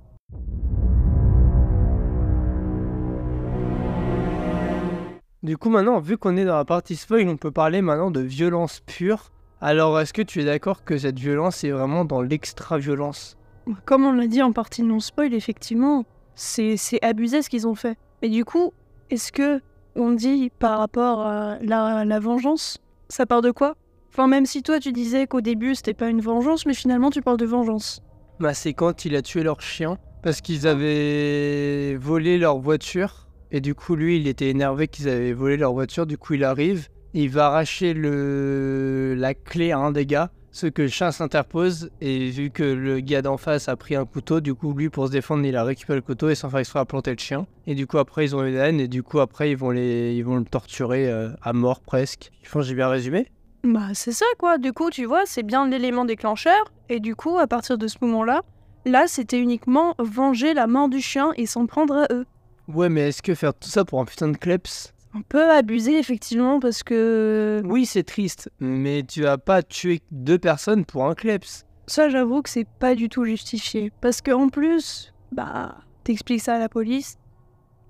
Du 5.42 5.58
coup, 5.58 5.68
maintenant, 5.68 6.00
vu 6.00 6.16
qu'on 6.16 6.38
est 6.38 6.46
dans 6.46 6.56
la 6.56 6.64
partie 6.64 6.96
spoil, 6.96 7.28
on 7.28 7.36
peut 7.36 7.50
parler 7.50 7.82
maintenant 7.82 8.10
de 8.10 8.20
violence 8.20 8.80
pure. 8.86 9.32
Alors, 9.60 10.00
est-ce 10.00 10.14
que 10.14 10.22
tu 10.22 10.40
es 10.40 10.46
d'accord 10.46 10.82
que 10.84 10.96
cette 10.96 11.18
violence 11.18 11.62
est 11.62 11.72
vraiment 11.72 12.06
dans 12.06 12.22
l'extra-violence? 12.22 13.36
Comme 13.84 14.06
on 14.06 14.12
l'a 14.14 14.28
dit 14.28 14.40
en 14.40 14.52
partie 14.52 14.82
non 14.82 14.98
spoil, 14.98 15.34
effectivement, 15.34 16.06
c'est 16.34 16.78
abusé 17.02 17.42
ce 17.42 17.50
qu'ils 17.50 17.68
ont 17.68 17.74
fait. 17.74 17.98
Mais 18.22 18.30
du 18.30 18.46
coup, 18.46 18.72
est-ce 19.10 19.30
que 19.30 19.60
on 19.96 20.12
dit 20.12 20.50
par 20.58 20.78
rapport 20.78 21.20
à 21.20 21.58
la, 21.60 22.20
vengeance, 22.20 22.78
ça 23.08 23.26
part 23.26 23.42
de 23.42 23.50
quoi? 23.50 23.76
Enfin, 24.10 24.26
même 24.26 24.46
si 24.46 24.62
toi 24.62 24.78
tu 24.78 24.92
disais 24.92 25.26
qu'au 25.26 25.40
début 25.40 25.74
c'était 25.74 25.94
pas 25.94 26.08
une 26.08 26.20
vengeance, 26.20 26.66
mais 26.66 26.74
finalement 26.74 27.10
tu 27.10 27.22
parles 27.22 27.36
de 27.36 27.46
vengeance. 27.46 28.00
Bah, 28.40 28.54
c'est 28.54 28.74
quand 28.74 29.04
il 29.04 29.16
a 29.16 29.22
tué 29.22 29.42
leur 29.42 29.60
chien 29.60 29.98
parce 30.22 30.40
qu'ils 30.40 30.66
avaient 30.66 31.96
volé 31.96 32.38
leur 32.38 32.58
voiture. 32.58 33.28
Et 33.50 33.60
du 33.60 33.74
coup, 33.74 33.94
lui, 33.94 34.16
il 34.16 34.26
était 34.26 34.48
énervé 34.48 34.88
qu'ils 34.88 35.08
avaient 35.08 35.32
volé 35.32 35.56
leur 35.56 35.72
voiture. 35.72 36.06
Du 36.06 36.18
coup, 36.18 36.34
il 36.34 36.42
arrive, 36.42 36.88
il 37.12 37.28
va 37.28 37.46
arracher 37.46 37.94
le... 37.94 39.14
la 39.16 39.34
clé 39.34 39.70
à 39.70 39.78
un 39.78 39.92
des 39.92 40.06
gars. 40.06 40.32
Ce 40.54 40.68
que 40.68 40.82
le 40.82 40.88
chien 40.88 41.10
s'interpose. 41.10 41.90
Et 42.00 42.30
vu 42.30 42.50
que 42.50 42.62
le 42.62 43.00
gars 43.00 43.22
d'en 43.22 43.36
face 43.36 43.68
a 43.68 43.74
pris 43.74 43.96
un 43.96 44.04
couteau, 44.04 44.40
du 44.40 44.54
coup, 44.54 44.72
lui, 44.72 44.88
pour 44.88 45.08
se 45.08 45.10
défendre, 45.10 45.44
il 45.44 45.56
a 45.56 45.64
récupéré 45.64 45.98
le 45.98 46.02
couteau 46.02 46.28
et 46.28 46.36
sans 46.36 46.48
faire 46.48 46.60
exprès 46.60 46.78
a 46.78 46.84
planté 46.84 47.10
le 47.10 47.18
chien. 47.18 47.48
Et 47.66 47.74
du 47.74 47.88
coup, 47.88 47.98
après, 47.98 48.24
ils 48.24 48.36
ont 48.36 48.40
la 48.40 48.68
haine. 48.68 48.78
Et 48.78 48.86
du 48.86 49.02
coup, 49.02 49.18
après, 49.18 49.50
ils 49.50 49.56
vont, 49.56 49.70
les... 49.70 50.14
ils 50.14 50.22
vont 50.22 50.36
le 50.36 50.44
torturer 50.44 51.10
euh, 51.10 51.30
à 51.42 51.52
mort 51.52 51.80
presque. 51.80 52.30
Je 52.44 52.50
pense 52.52 52.62
que 52.62 52.68
j'ai 52.68 52.76
bien 52.76 52.86
résumé? 52.86 53.26
Bah, 53.64 53.88
c'est 53.94 54.12
ça 54.12 54.26
quoi. 54.38 54.58
Du 54.58 54.72
coup, 54.72 54.90
tu 54.90 55.06
vois, 55.06 55.22
c'est 55.26 55.42
bien 55.42 55.68
l'élément 55.68 56.04
déclencheur. 56.04 56.72
Et 56.88 57.00
du 57.00 57.16
coup, 57.16 57.36
à 57.36 57.48
partir 57.48 57.76
de 57.76 57.88
ce 57.88 57.96
moment-là, 58.02 58.42
là 58.84 59.08
c'était 59.08 59.40
uniquement 59.40 59.96
venger 59.98 60.54
la 60.54 60.68
mort 60.68 60.88
du 60.88 61.00
chien 61.00 61.32
et 61.36 61.46
s'en 61.46 61.66
prendre 61.66 61.96
à 61.96 62.06
eux. 62.12 62.26
Ouais, 62.68 62.88
mais 62.88 63.08
est-ce 63.08 63.22
que 63.22 63.34
faire 63.34 63.54
tout 63.54 63.68
ça 63.68 63.84
pour 63.84 64.00
un 64.00 64.04
putain 64.04 64.28
de 64.28 64.36
kleps? 64.36 64.93
Un 65.14 65.22
peu 65.22 65.50
abusé 65.50 65.98
effectivement 65.98 66.58
parce 66.58 66.82
que 66.82 67.62
Oui, 67.64 67.86
c'est 67.86 68.02
triste, 68.02 68.50
mais 68.58 69.04
tu 69.04 69.22
vas 69.22 69.38
pas 69.38 69.62
tuer 69.62 70.00
deux 70.10 70.38
personnes 70.38 70.84
pour 70.84 71.06
un 71.06 71.14
kleps. 71.14 71.64
Ça, 71.86 72.08
j'avoue 72.08 72.42
que 72.42 72.48
c'est 72.50 72.66
pas 72.66 72.94
du 72.94 73.08
tout 73.08 73.24
justifié. 73.24 73.92
Parce 74.00 74.20
que 74.20 74.32
en 74.32 74.48
plus, 74.48 75.12
bah, 75.32 75.76
t'expliques 76.02 76.40
ça 76.40 76.54
à 76.54 76.58
la 76.58 76.68
police. 76.68 77.16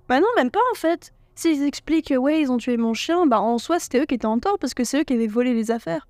Bah 0.07 0.19
non, 0.19 0.27
même 0.35 0.51
pas 0.51 0.59
en 0.71 0.75
fait. 0.75 1.13
S'ils 1.33 1.63
expliquent 1.63 2.09
que 2.09 2.15
ouais, 2.15 2.41
ils 2.41 2.51
ont 2.51 2.57
tué 2.57 2.77
mon 2.77 2.93
chien, 2.93 3.25
bah 3.25 3.41
en 3.41 3.57
soi, 3.57 3.79
c'était 3.79 4.01
eux 4.01 4.05
qui 4.05 4.15
étaient 4.15 4.25
en 4.25 4.39
tort 4.39 4.59
parce 4.59 4.73
que 4.73 4.83
c'est 4.83 5.01
eux 5.01 5.03
qui 5.03 5.13
avaient 5.13 5.27
volé 5.27 5.53
les 5.53 5.71
affaires. 5.71 6.07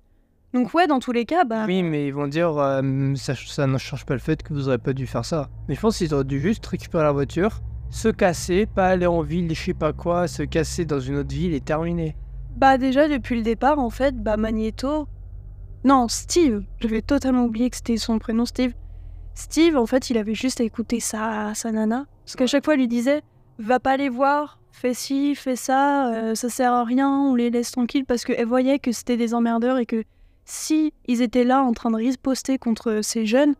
Donc 0.52 0.74
ouais, 0.74 0.86
dans 0.86 1.00
tous 1.00 1.12
les 1.12 1.24
cas, 1.24 1.44
bah. 1.44 1.64
Oui, 1.66 1.82
mais 1.82 2.06
ils 2.06 2.14
vont 2.14 2.28
dire 2.28 2.56
euh, 2.58 3.14
ça, 3.14 3.34
ça 3.34 3.66
ne 3.66 3.78
change 3.78 4.04
pas 4.04 4.14
le 4.14 4.20
fait 4.20 4.42
que 4.42 4.52
vous 4.52 4.68
aurez 4.68 4.78
pas 4.78 4.92
dû 4.92 5.06
faire 5.06 5.24
ça. 5.24 5.48
Mais 5.68 5.74
je 5.74 5.80
pense 5.80 5.98
qu'ils 5.98 6.12
auraient 6.14 6.24
dû 6.24 6.40
juste 6.40 6.64
récupérer 6.66 7.04
la 7.04 7.12
voiture, 7.12 7.60
se 7.90 8.08
casser, 8.08 8.66
pas 8.66 8.88
aller 8.88 9.06
en 9.06 9.22
ville, 9.22 9.54
je 9.54 9.60
sais 9.62 9.74
pas 9.74 9.92
quoi, 9.92 10.28
se 10.28 10.42
casser 10.42 10.84
dans 10.84 11.00
une 11.00 11.16
autre 11.16 11.34
ville 11.34 11.54
et 11.54 11.60
terminer. 11.60 12.16
Bah 12.56 12.78
déjà, 12.78 13.08
depuis 13.08 13.36
le 13.36 13.42
départ, 13.42 13.78
en 13.78 13.90
fait, 13.90 14.16
bah 14.16 14.36
Magneto... 14.36 15.08
Non, 15.84 16.08
Steve. 16.08 16.64
J'avais 16.80 17.02
totalement 17.02 17.44
oublié 17.44 17.70
que 17.70 17.76
c'était 17.76 17.96
son 17.96 18.18
prénom, 18.18 18.44
Steve. 18.44 18.72
Steve, 19.34 19.76
en 19.76 19.86
fait, 19.86 20.10
il 20.10 20.18
avait 20.18 20.34
juste 20.34 20.60
à 20.60 20.64
écouter 20.64 20.98
sa, 20.98 21.54
sa 21.54 21.70
nana. 21.70 22.06
Parce 22.24 22.34
qu'à 22.34 22.46
chaque 22.46 22.64
fois, 22.64 22.74
il 22.74 22.80
lui 22.80 22.88
disait 22.88 23.22
«Va 23.60 23.78
pas 23.78 23.96
les 23.96 24.08
voir, 24.08 24.58
fais 24.72 24.94
ci, 24.94 25.36
fais 25.36 25.54
ça, 25.54 26.12
euh, 26.12 26.34
ça 26.34 26.48
sert 26.48 26.72
à 26.72 26.82
rien, 26.82 27.08
on 27.08 27.36
les 27.36 27.50
laisse 27.50 27.70
tranquilles.» 27.70 28.04
Parce 28.06 28.24
qu'elle 28.24 28.46
voyait 28.46 28.80
que 28.80 28.90
c'était 28.90 29.16
des 29.16 29.32
emmerdeurs 29.32 29.78
et 29.78 29.86
que 29.86 30.02
si 30.44 30.92
ils 31.06 31.22
étaient 31.22 31.44
là 31.44 31.62
en 31.62 31.72
train 31.72 31.90
de 31.90 31.96
riposter 31.96 32.58
contre 32.58 33.00
ces 33.02 33.26
jeunes, 33.26 33.54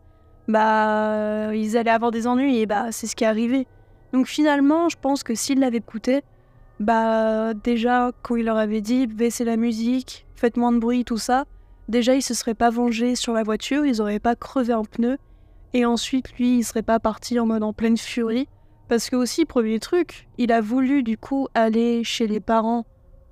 bah, 0.49 1.53
ils 1.55 1.77
allaient 1.77 1.91
avoir 1.91 2.11
des 2.11 2.27
ennuis 2.27 2.57
et 2.57 2.65
bah, 2.65 2.91
c'est 2.91 3.07
ce 3.07 3.15
qui 3.15 3.23
est 3.23 3.27
arrivé. 3.27 3.67
Donc 4.13 4.27
finalement, 4.27 4.89
je 4.89 4.97
pense 4.99 5.23
que 5.23 5.35
s'ils 5.35 5.59
l'avaient 5.59 5.77
écouté, 5.77 6.21
bah 6.79 7.53
déjà 7.53 8.11
quand 8.21 8.35
il 8.35 8.45
leur 8.45 8.57
avait 8.57 8.81
dit 8.81 9.07
baissez 9.07 9.43
la 9.43 9.57
musique, 9.57 10.25
faites 10.35 10.57
moins 10.57 10.71
de 10.71 10.79
bruit, 10.79 11.03
tout 11.03 11.17
ça, 11.17 11.45
déjà 11.87 12.13
ils 12.15 12.21
se 12.21 12.33
seraient 12.33 12.53
pas 12.53 12.69
vengés 12.69 13.15
sur 13.15 13.33
la 13.33 13.43
voiture, 13.43 13.85
ils 13.85 14.01
auraient 14.01 14.19
pas 14.19 14.35
crevé 14.35 14.73
un 14.73 14.83
pneu, 14.83 15.17
et 15.73 15.85
ensuite 15.85 16.31
lui 16.37 16.59
il 16.59 16.63
serait 16.63 16.83
pas 16.83 16.99
parti 16.99 17.39
en 17.39 17.45
mode 17.45 17.63
en 17.63 17.73
pleine 17.73 17.97
furie, 17.97 18.47
parce 18.87 19.09
que 19.09 19.15
aussi 19.15 19.45
premier 19.45 19.79
truc, 19.79 20.27
il 20.37 20.51
a 20.51 20.61
voulu 20.61 21.03
du 21.03 21.17
coup 21.17 21.47
aller 21.53 22.03
chez 22.03 22.27
les 22.27 22.39
parents 22.39 22.85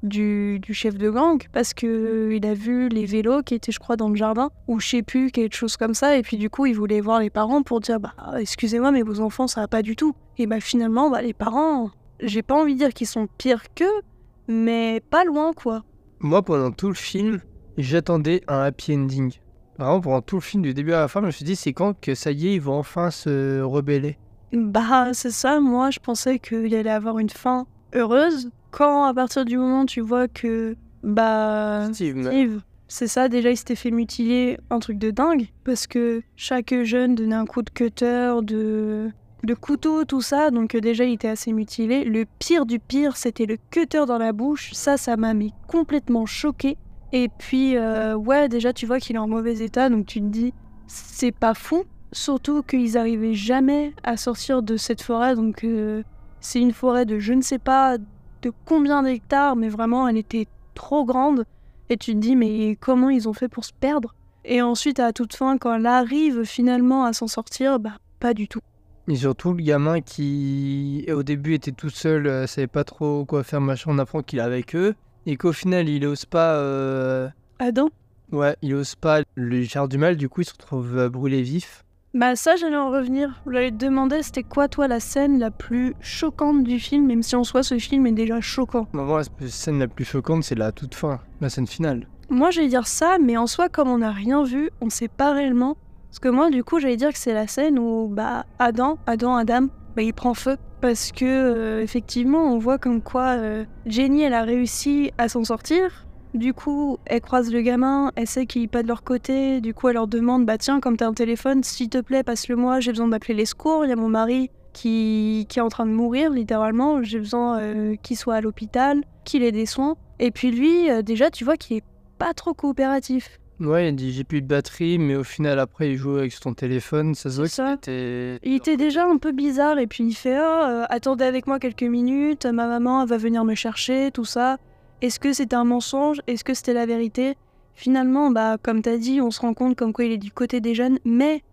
du, 0.06 0.60
du 0.60 0.74
chef 0.74 0.96
de 0.98 1.10
gang 1.10 1.42
parce 1.52 1.74
que 1.74 1.86
euh, 1.88 2.36
il 2.36 2.46
a 2.46 2.54
vu 2.54 2.90
les 2.90 3.06
vélos 3.06 3.44
qui 3.44 3.56
étaient 3.56 3.72
je 3.72 3.80
crois 3.80 3.96
dans 3.96 4.10
le 4.10 4.16
jardin 4.16 4.50
ou 4.68 4.80
je 4.80 4.88
sais 4.88 5.04
plus 5.04 5.32
quelque 5.32 5.56
chose 5.56 5.78
comme 5.78 5.94
ça. 5.94 6.18
Et 6.18 6.22
puis 6.22 6.38
du 6.38 6.50
coup 6.50 6.66
il 6.66 6.74
voulait 6.74 7.02
voir 7.02 7.20
les 7.20 7.30
parents 7.30 7.64
pour 7.64 7.80
dire 7.80 8.00
bah 8.00 8.14
excusez-moi 8.40 8.92
mais 8.92 9.02
vos 9.02 9.20
enfants 9.20 9.48
ça 9.48 9.62
va 9.62 9.68
pas 9.68 9.82
du 9.82 9.96
tout. 9.96 10.16
Et 10.38 10.48
bah 10.48 10.60
finalement 10.60 11.10
bah 11.10 11.22
les 11.22 11.34
parents 11.34 11.92
j'ai 12.22 12.42
pas 12.42 12.56
envie 12.56 12.74
de 12.74 12.80
dire 12.80 12.94
qu'ils 12.94 13.08
sont 13.08 13.28
pires 13.38 13.64
qu'eux 13.76 14.02
mais 14.48 15.02
pas 15.10 15.24
loin 15.24 15.54
quoi. 15.54 15.84
Moi, 16.20 16.42
pendant 16.42 16.72
tout 16.72 16.88
le 16.88 16.94
film, 16.96 17.42
j'attendais 17.78 18.42
un 18.48 18.62
happy 18.62 18.96
ending. 18.96 19.34
Vraiment, 19.78 20.00
pendant 20.00 20.22
tout 20.22 20.38
le 20.38 20.42
film, 20.42 20.64
du 20.64 20.74
début 20.74 20.94
à 20.94 21.02
la 21.02 21.08
fin, 21.08 21.20
je 21.22 21.26
me 21.26 21.32
suis 21.32 21.46
dit 21.46 21.56
c'est 21.56 21.74
quand 21.74 22.00
que 22.00 22.16
ça 22.16 22.32
y 22.32 22.48
est, 22.48 22.54
ils 22.56 22.62
vont 22.62 22.78
enfin 22.80 23.12
se 23.12 23.62
rebeller. 23.62 24.18
bah 24.54 25.14
c'est 25.14 25.32
ça. 25.32 25.60
Moi 25.60 25.92
je 25.92 26.00
pensais 26.00 26.40
qu'il 26.40 26.74
allait 26.74 26.90
avoir 26.90 27.20
une 27.20 27.30
fin 27.30 27.68
heureuse 27.94 28.50
quand 28.76 29.06
à 29.06 29.14
partir 29.14 29.46
du 29.46 29.58
moment 29.58 29.82
où 29.82 29.86
tu 29.86 30.02
vois 30.02 30.28
que 30.28 30.76
bah 31.02 31.88
Steve, 31.94 32.28
Steve, 32.28 32.62
c'est 32.90 33.08
ça, 33.08 33.30
déjà 33.30 33.50
il 33.50 33.58
s'était 33.58 33.76
fait 33.76 33.92
mutiler, 33.92 34.58
un 34.70 34.80
truc 34.80 34.98
de 34.98 35.12
dingue, 35.12 35.48
parce 35.64 35.88
que 35.88 36.22
chaque 36.36 36.76
jeune 36.84 37.16
donnait 37.16 37.36
un 37.36 37.46
coup 37.46 37.62
de 37.62 37.70
cutter, 37.70 38.34
de 38.44 39.10
le 39.44 39.56
couteau, 39.56 40.04
tout 40.04 40.22
ça, 40.22 40.52
donc 40.52 40.76
euh, 40.76 40.82
déjà 40.82 41.06
il 41.06 41.14
était 41.14 41.30
assez 41.30 41.54
mutilé. 41.54 42.04
Le 42.04 42.26
pire 42.40 42.66
du 42.66 42.80
pire, 42.80 43.16
c'était 43.16 43.46
le 43.46 43.58
cutter 43.70 44.06
dans 44.08 44.18
la 44.18 44.34
bouche. 44.34 44.72
Ça, 44.74 44.98
ça 44.98 45.18
m'a 45.18 45.36
mis 45.36 45.54
complètement 45.68 46.26
choqué. 46.26 46.78
Et 47.14 47.30
puis, 47.30 47.78
euh, 47.78 48.16
ouais, 48.16 48.50
déjà 48.50 48.74
tu 48.74 48.88
vois 48.88 49.00
qu'il 49.00 49.16
est 49.16 49.20
en 49.20 49.28
mauvais 49.28 49.60
état, 49.60 49.90
donc 49.90 50.08
tu 50.08 50.20
te 50.20 50.26
dis, 50.26 50.52
c'est 50.88 51.32
pas 51.32 51.54
fou. 51.54 51.84
Surtout 52.12 52.64
qu'ils 52.64 52.98
arrivaient 52.98 53.36
jamais 53.36 53.94
à 54.04 54.18
sortir 54.18 54.64
de 54.64 54.78
cette 54.78 55.02
forêt, 55.02 55.36
donc 55.36 55.64
euh, 55.64 56.02
c'est 56.40 56.60
une 56.60 56.74
forêt 56.74 57.06
de 57.06 57.20
je 57.20 57.34
ne 57.34 57.42
sais 57.42 57.60
pas 57.60 57.98
de 58.46 58.54
combien 58.66 59.02
d'hectares, 59.02 59.56
mais 59.56 59.70
vraiment 59.70 60.08
elle 60.08 60.18
était 60.18 60.48
trop 60.76 61.04
grande. 61.04 61.46
Et 61.90 61.98
tu 61.98 62.14
te 62.14 62.20
dis, 62.20 62.36
mais 62.36 62.78
comment 62.80 63.10
ils 63.10 63.28
ont 63.28 63.34
fait 63.34 63.48
pour 63.48 63.66
se 63.66 63.74
perdre? 63.74 64.16
Et 64.44 64.62
ensuite, 64.62 65.00
à 65.00 65.14
toute 65.14 65.36
fin, 65.36 65.58
quand 65.58 65.76
elle 65.76 65.86
arrive 65.88 66.44
finalement 66.44 67.06
à 67.06 67.14
s'en 67.14 67.28
sortir, 67.28 67.80
bah 67.80 67.98
pas 68.20 68.34
du 68.34 68.48
tout. 68.48 68.60
Et 69.08 69.16
surtout 69.16 69.54
le 69.54 69.64
gamin 69.64 70.02
qui 70.02 71.06
au 71.12 71.24
début 71.24 71.54
était 71.54 71.72
tout 71.72 71.90
seul, 71.90 72.26
euh, 72.28 72.48
savait 72.48 72.68
pas 72.68 72.84
trop 72.84 73.26
quoi 73.26 73.44
faire, 73.44 73.62
machin, 73.62 73.92
on 73.94 74.00
apprend 74.00 74.22
qu'il 74.24 74.40
est 74.40 74.44
avec 74.44 74.76
eux. 74.76 74.96
Et 75.28 75.38
qu'au 75.38 75.54
final 75.54 75.90
il 75.90 76.06
ose 76.06 76.26
pas... 76.26 76.56
euh, 76.56 77.28
Adam? 77.60 77.90
Ouais, 78.32 78.56
il 78.64 78.74
ose 78.74 78.96
pas 78.96 79.22
lui 79.36 79.68
faire 79.68 79.88
du 79.88 80.00
mal, 80.00 80.18
du 80.18 80.28
coup 80.28 80.42
il 80.42 80.46
se 80.46 80.54
retrouve 80.54 80.98
euh, 80.98 81.10
brûlé 81.10 81.44
vif. 81.44 81.85
Bah 82.16 82.38
ça, 82.38 82.56
j'allais 82.56 82.78
en 82.78 82.92
revenir. 82.92 83.42
J'allais 83.46 83.72
te 83.72 83.76
demander, 83.76 84.24
c'était 84.24 84.42
quoi 84.42 84.70
toi 84.70 84.88
la 84.88 85.02
scène 85.02 85.38
la 85.38 85.52
plus 85.52 85.96
choquante 86.00 86.64
du 86.64 86.80
film, 86.80 87.08
même 87.08 87.22
si 87.22 87.36
en 87.36 87.44
soi 87.44 87.62
ce 87.62 87.78
film 87.78 88.08
est 88.08 88.14
déjà 88.14 88.40
choquant? 88.40 88.88
Vraiment, 88.94 89.18
la 89.18 89.24
scène 89.50 89.80
la 89.80 89.90
plus 89.90 90.06
choquante, 90.06 90.46
c'est 90.46 90.56
la 90.56 90.72
toute 90.72 90.96
fin, 90.96 91.20
la 91.42 91.50
scène 91.50 91.68
finale. 91.68 92.08
Moi, 92.30 92.52
j'allais 92.52 92.70
dire 92.70 92.88
ça, 92.88 93.18
mais 93.22 93.36
en 93.36 93.48
soi, 93.48 93.68
comme 93.68 93.90
on 93.90 93.98
n'a 93.98 94.12
rien 94.12 94.44
vu, 94.44 94.70
on 94.80 94.90
sait 94.90 95.10
pas 95.10 95.34
réellement. 95.34 95.76
Parce 96.10 96.20
que 96.20 96.30
moi, 96.30 96.50
du 96.50 96.64
coup, 96.64 96.80
j'allais 96.80 96.96
dire 96.96 97.12
que 97.12 97.20
c'est 97.20 97.34
la 97.34 97.48
scène 97.48 97.78
où 97.78 98.08
bah 98.08 98.46
Adam, 98.60 98.98
Adam, 99.08 99.36
Adam, 99.36 99.68
bah 99.98 100.02
il 100.02 100.14
prend 100.14 100.34
feu. 100.34 100.56
Parce 100.80 101.12
que 101.12 101.26
euh, 101.26 101.82
effectivement, 101.82 102.46
on 102.46 102.60
voit 102.60 102.78
comme 102.78 103.02
quoi 103.02 103.32
euh, 103.32 103.66
Jenny, 103.88 104.22
elle 104.22 104.36
a 104.36 104.44
réussi 104.44 105.12
à 105.18 105.28
s'en 105.28 105.44
sortir. 105.44 106.05
Du 106.36 106.54
coup, 106.54 106.98
elle 107.06 107.22
croise 107.22 107.52
le 107.54 107.62
gamin, 107.62 108.12
elle 108.18 108.28
sait 108.28 108.46
qu'il 108.46 108.64
est 108.64 108.68
pas 108.68 108.84
de 108.84 108.90
leur 108.90 109.04
côté. 109.04 109.62
Du 109.62 109.74
coup, 109.74 109.88
elle 109.88 109.94
leur 109.94 110.08
demande 110.08 110.46
Bah 110.46 110.58
tiens, 110.58 110.82
comme 110.82 110.98
t'as 110.98 111.08
un 111.08 111.14
téléphone, 111.14 111.64
s'il 111.64 111.90
te 111.90 112.02
plaît, 112.02 112.24
passe-le-moi, 112.24 112.82
j'ai 112.82 112.92
besoin 112.92 113.08
d'appeler 113.08 113.36
les 113.36 113.46
secours. 113.46 113.86
Il 113.86 113.90
y 113.90 113.94
a 113.94 113.96
mon 113.96 114.10
mari 114.10 114.52
qui, 114.74 115.46
qui 115.48 115.60
est 115.60 115.62
en 115.62 115.70
train 115.70 115.86
de 115.86 115.92
mourir, 115.92 116.32
littéralement. 116.32 117.02
J'ai 117.04 117.20
besoin 117.20 117.60
euh, 117.60 117.96
qu'il 118.04 118.18
soit 118.18 118.36
à 118.36 118.42
l'hôpital, 118.42 119.02
qu'il 119.24 119.44
ait 119.44 119.54
des 119.54 119.66
soins. 119.66 119.96
Et 120.20 120.32
puis 120.32 120.52
lui, 120.52 120.92
euh, 120.92 121.02
déjà, 121.02 121.32
tu 121.32 121.46
vois 121.46 121.56
qu'il 121.56 121.78
est 121.78 121.84
pas 122.20 122.34
trop 122.34 122.54
coopératif. 122.54 123.40
Ouais, 123.62 123.88
il 123.88 123.96
dit 123.96 124.12
j'ai 124.12 124.26
plus 124.26 124.42
de 124.42 124.48
batterie, 124.48 124.98
mais 124.98 125.16
au 125.16 125.24
final 125.24 125.60
après 125.60 125.90
il 125.92 125.96
joue 125.96 126.18
avec 126.18 126.34
son 126.34 126.54
téléphone, 126.54 127.16
ça 127.16 127.30
se 127.30 127.38
voit 127.38 127.48
qu'il 127.48 127.74
était... 127.74 128.40
Il 128.44 128.54
était 128.54 128.76
déjà 128.76 129.06
un 129.06 129.16
peu 129.16 129.32
bizarre 129.32 129.80
et 129.80 129.88
puis 129.88 130.04
il 130.04 130.14
fait 130.14 130.36
Ah, 130.36 130.70
euh, 130.70 130.86
attendez 130.90 131.24
avec 131.24 131.48
moi 131.48 131.58
quelques 131.58 131.84
minutes, 131.84 132.46
ma 132.46 132.68
maman 132.68 133.04
elle 133.04 133.08
va 133.08 133.16
venir 133.16 133.46
me 133.46 133.56
chercher, 133.56 134.12
tout 134.14 134.26
ça. 134.26 134.58
Est-ce 135.02 135.20
que 135.20 135.34
c'était 135.34 135.56
un 135.56 135.66
mensonge? 135.66 136.22
Est-ce 136.28 136.44
que 136.44 136.54
c'était 136.54 136.74
la 136.74 136.86
vérité? 136.86 137.36
Finalement, 137.74 138.32
bah 138.32 138.58
comme 138.62 138.82
t'as 138.82 138.98
dit, 138.98 139.22
on 139.22 139.32
se 139.32 139.42
rend 139.42 139.54
compte 139.54 139.76
comme 139.76 139.94
quoi 139.94 140.06
il 140.06 140.12
est 140.14 140.18
du 140.18 140.32
côté 140.32 140.62
des 140.62 140.74
jeunes, 140.74 141.00
mais 141.04 141.44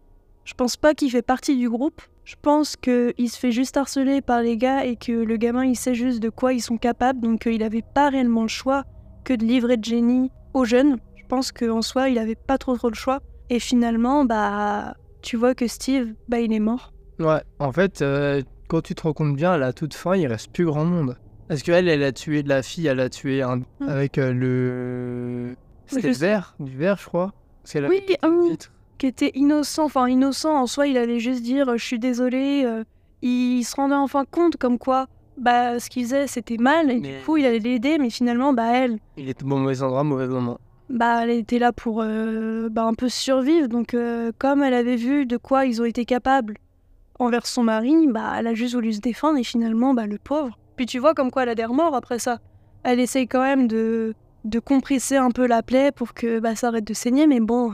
je 0.44 0.54
pense 0.54 0.76
pas 0.76 0.94
qu'il 0.94 1.10
fait 1.10 1.22
partie 1.22 1.56
du 1.56 1.68
groupe. 1.68 2.00
Je 2.24 2.36
pense 2.40 2.76
qu'il 2.76 3.28
se 3.28 3.38
fait 3.38 3.50
juste 3.50 3.76
harceler 3.76 4.20
par 4.20 4.42
les 4.42 4.56
gars 4.56 4.84
et 4.84 4.94
que 4.94 5.10
le 5.10 5.36
gamin 5.36 5.64
il 5.64 5.76
sait 5.76 5.94
juste 5.94 6.20
de 6.20 6.30
quoi 6.30 6.52
ils 6.52 6.60
sont 6.60 6.78
capables, 6.78 7.20
donc 7.20 7.46
euh, 7.46 7.52
il 7.52 7.64
avait 7.64 7.82
pas 7.82 8.10
réellement 8.10 8.42
le 8.42 8.48
choix 8.48 8.84
que 9.24 9.34
de 9.34 9.44
livrer 9.44 9.76
Jenny 9.82 10.30
aux 10.54 10.64
jeunes. 10.64 10.98
Je 11.16 11.24
pense 11.26 11.50
qu'en 11.50 11.82
soi, 11.82 12.08
il 12.10 12.18
avait 12.18 12.36
pas 12.36 12.58
trop 12.58 12.76
trop 12.76 12.88
le 12.88 12.94
choix. 12.94 13.20
Et 13.50 13.58
finalement, 13.58 14.24
bah, 14.24 14.94
tu 15.20 15.36
vois 15.36 15.54
que 15.54 15.66
Steve, 15.66 16.14
bah, 16.28 16.40
il 16.40 16.52
est 16.52 16.60
mort. 16.60 16.92
Ouais, 17.18 17.42
en 17.58 17.72
fait, 17.72 18.02
euh, 18.02 18.42
quand 18.68 18.82
tu 18.82 18.94
te 18.94 19.02
rends 19.02 19.12
compte 19.12 19.36
bien, 19.36 19.52
à 19.52 19.58
la 19.58 19.72
toute 19.72 19.94
fin, 19.94 20.14
il 20.14 20.26
reste 20.26 20.52
plus 20.52 20.64
grand 20.64 20.84
monde. 20.84 21.16
Parce 21.52 21.62
qu'elle, 21.62 21.88
elle 21.88 22.02
a 22.02 22.12
tué 22.12 22.42
de 22.42 22.48
la 22.48 22.62
fille, 22.62 22.86
elle 22.86 23.00
a 23.00 23.08
tué 23.10 23.42
un... 23.42 23.56
Mm. 23.56 23.88
avec 23.88 24.18
euh, 24.18 24.32
le... 24.32 25.56
C'était 25.86 26.08
le 26.08 26.14
verre, 26.14 26.54
du 26.60 26.76
verre, 26.76 26.96
je 26.98 27.06
crois. 27.06 27.32
Parce 27.62 27.72
qu'elle 27.74 27.86
Oui, 27.88 28.02
ah 28.22 28.28
oui. 28.30 28.56
Qui 28.98 29.06
était 29.06 29.32
innocent, 29.34 29.84
enfin 29.84 30.08
innocent 30.08 30.54
en 30.56 30.66
soi, 30.66 30.86
il 30.86 30.96
allait 30.96 31.18
juste 31.20 31.42
dire 31.42 31.68
euh, 31.68 31.76
je 31.76 31.84
suis 31.84 31.98
désolé. 31.98 32.62
euh, 32.64 32.84
il 33.20 33.62
se 33.64 33.76
rendait 33.76 33.94
enfin 33.94 34.24
compte 34.30 34.56
comme 34.56 34.78
quoi, 34.78 35.06
bah, 35.36 35.78
ce 35.78 35.90
qu'il 35.90 36.04
faisait 36.04 36.26
c'était 36.26 36.56
mal 36.56 36.90
et 36.90 37.00
Mais- 37.00 37.18
du 37.18 37.24
coup 37.24 37.36
il 37.36 37.44
allait 37.46 37.58
l'aider, 37.58 37.98
mais 37.98 38.10
finalement, 38.10 38.52
bah, 38.52 38.72
elle, 38.74 38.98
Il 39.16 39.28
était 39.28 39.44
au 39.44 39.46
mauvais 39.48 39.82
endroit, 39.82 40.04
mauvais 40.04 40.26
moment. 40.28 40.58
bah, 40.88 41.20
elle 41.24 41.30
était 41.30 41.58
là 41.58 41.72
pour 41.72 42.00
euh, 42.02 42.68
bah, 42.70 42.84
un 42.84 42.94
peu 42.94 43.08
survivre. 43.08 43.68
Donc, 43.68 43.92
euh, 43.94 44.32
comme 44.38 44.62
elle 44.62 44.74
avait 44.74 44.96
vu 44.96 45.26
de 45.26 45.36
quoi 45.36 45.66
ils 45.66 45.82
ont 45.82 45.84
été 45.84 46.04
capables 46.04 46.56
envers 47.18 47.46
son 47.46 47.62
mari, 47.62 48.06
bah, 48.08 48.32
elle 48.38 48.46
a 48.46 48.54
juste 48.54 48.74
voulu 48.74 48.92
se 48.92 49.00
défendre 49.00 49.38
et 49.38 49.44
finalement, 49.44 49.94
bah, 49.94 50.06
le 50.06 50.18
pauvre. 50.18 50.58
Puis 50.82 50.86
tu 50.88 50.98
vois 50.98 51.14
comme 51.14 51.30
quoi 51.30 51.44
elle 51.44 51.48
a 51.48 51.54
des 51.54 51.64
remords 51.64 51.94
après 51.94 52.18
ça. 52.18 52.38
Elle 52.82 52.98
essaye 52.98 53.28
quand 53.28 53.40
même 53.40 53.68
de, 53.68 54.14
de 54.42 54.58
compresser 54.58 55.16
un 55.16 55.30
peu 55.30 55.46
la 55.46 55.62
plaie 55.62 55.92
pour 55.92 56.12
que 56.12 56.40
bah, 56.40 56.56
ça 56.56 56.66
arrête 56.66 56.84
de 56.84 56.92
saigner, 56.92 57.28
mais 57.28 57.38
bon, 57.38 57.72